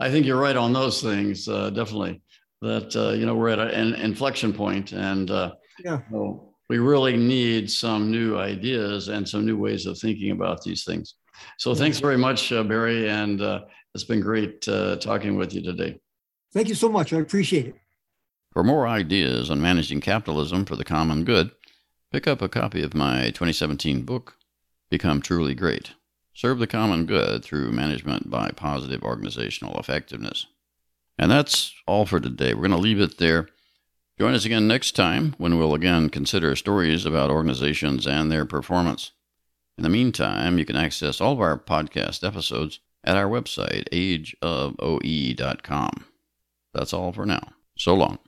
I 0.00 0.10
think 0.10 0.26
you're 0.26 0.40
right 0.40 0.56
on 0.56 0.72
those 0.72 1.02
things, 1.02 1.46
uh, 1.48 1.70
definitely. 1.70 2.22
That, 2.62 2.96
uh, 2.96 3.10
you 3.10 3.26
know, 3.26 3.36
we're 3.36 3.50
at 3.50 3.60
an 3.60 3.94
inflection 3.94 4.52
point 4.52 4.92
and 4.92 5.30
uh, 5.30 5.52
yeah. 5.84 6.00
You 6.10 6.16
know, 6.16 6.54
we 6.68 6.78
really 6.78 7.16
need 7.16 7.70
some 7.70 8.10
new 8.10 8.36
ideas 8.36 9.08
and 9.08 9.28
some 9.28 9.46
new 9.46 9.56
ways 9.56 9.86
of 9.86 9.98
thinking 9.98 10.32
about 10.32 10.62
these 10.62 10.84
things. 10.84 11.14
So 11.58 11.74
thanks 11.74 12.00
very 12.00 12.18
much, 12.18 12.52
uh, 12.52 12.64
Barry. 12.64 13.08
And 13.08 13.40
uh, 13.40 13.60
it's 13.94 14.04
been 14.04 14.20
great 14.20 14.66
uh, 14.68 14.96
talking 14.96 15.36
with 15.36 15.54
you 15.54 15.62
today. 15.62 16.00
Thank 16.52 16.68
you 16.68 16.74
so 16.74 16.88
much. 16.88 17.12
I 17.12 17.18
appreciate 17.18 17.66
it. 17.66 17.74
For 18.52 18.64
more 18.64 18.88
ideas 18.88 19.50
on 19.50 19.60
managing 19.60 20.00
capitalism 20.00 20.64
for 20.64 20.74
the 20.74 20.84
common 20.84 21.24
good, 21.24 21.50
Pick 22.10 22.26
up 22.26 22.40
a 22.40 22.48
copy 22.48 22.82
of 22.82 22.94
my 22.94 23.26
2017 23.26 24.02
book, 24.02 24.38
Become 24.88 25.20
Truly 25.20 25.54
Great 25.54 25.92
Serve 26.32 26.58
the 26.58 26.66
Common 26.66 27.04
Good 27.04 27.44
Through 27.44 27.70
Management 27.72 28.30
by 28.30 28.50
Positive 28.50 29.02
Organizational 29.02 29.78
Effectiveness. 29.78 30.46
And 31.18 31.30
that's 31.30 31.74
all 31.86 32.06
for 32.06 32.18
today. 32.18 32.54
We're 32.54 32.60
going 32.60 32.70
to 32.70 32.78
leave 32.78 33.00
it 33.00 33.18
there. 33.18 33.48
Join 34.18 34.32
us 34.32 34.46
again 34.46 34.66
next 34.66 34.92
time 34.92 35.34
when 35.36 35.58
we'll 35.58 35.74
again 35.74 36.08
consider 36.08 36.56
stories 36.56 37.04
about 37.04 37.30
organizations 37.30 38.06
and 38.06 38.32
their 38.32 38.46
performance. 38.46 39.12
In 39.76 39.82
the 39.82 39.90
meantime, 39.90 40.58
you 40.58 40.64
can 40.64 40.76
access 40.76 41.20
all 41.20 41.34
of 41.34 41.40
our 41.40 41.58
podcast 41.58 42.26
episodes 42.26 42.80
at 43.04 43.16
our 43.16 43.28
website, 43.28 43.86
ageofoe.com. 43.90 46.04
That's 46.72 46.94
all 46.94 47.12
for 47.12 47.26
now. 47.26 47.52
So 47.76 47.94
long. 47.94 48.18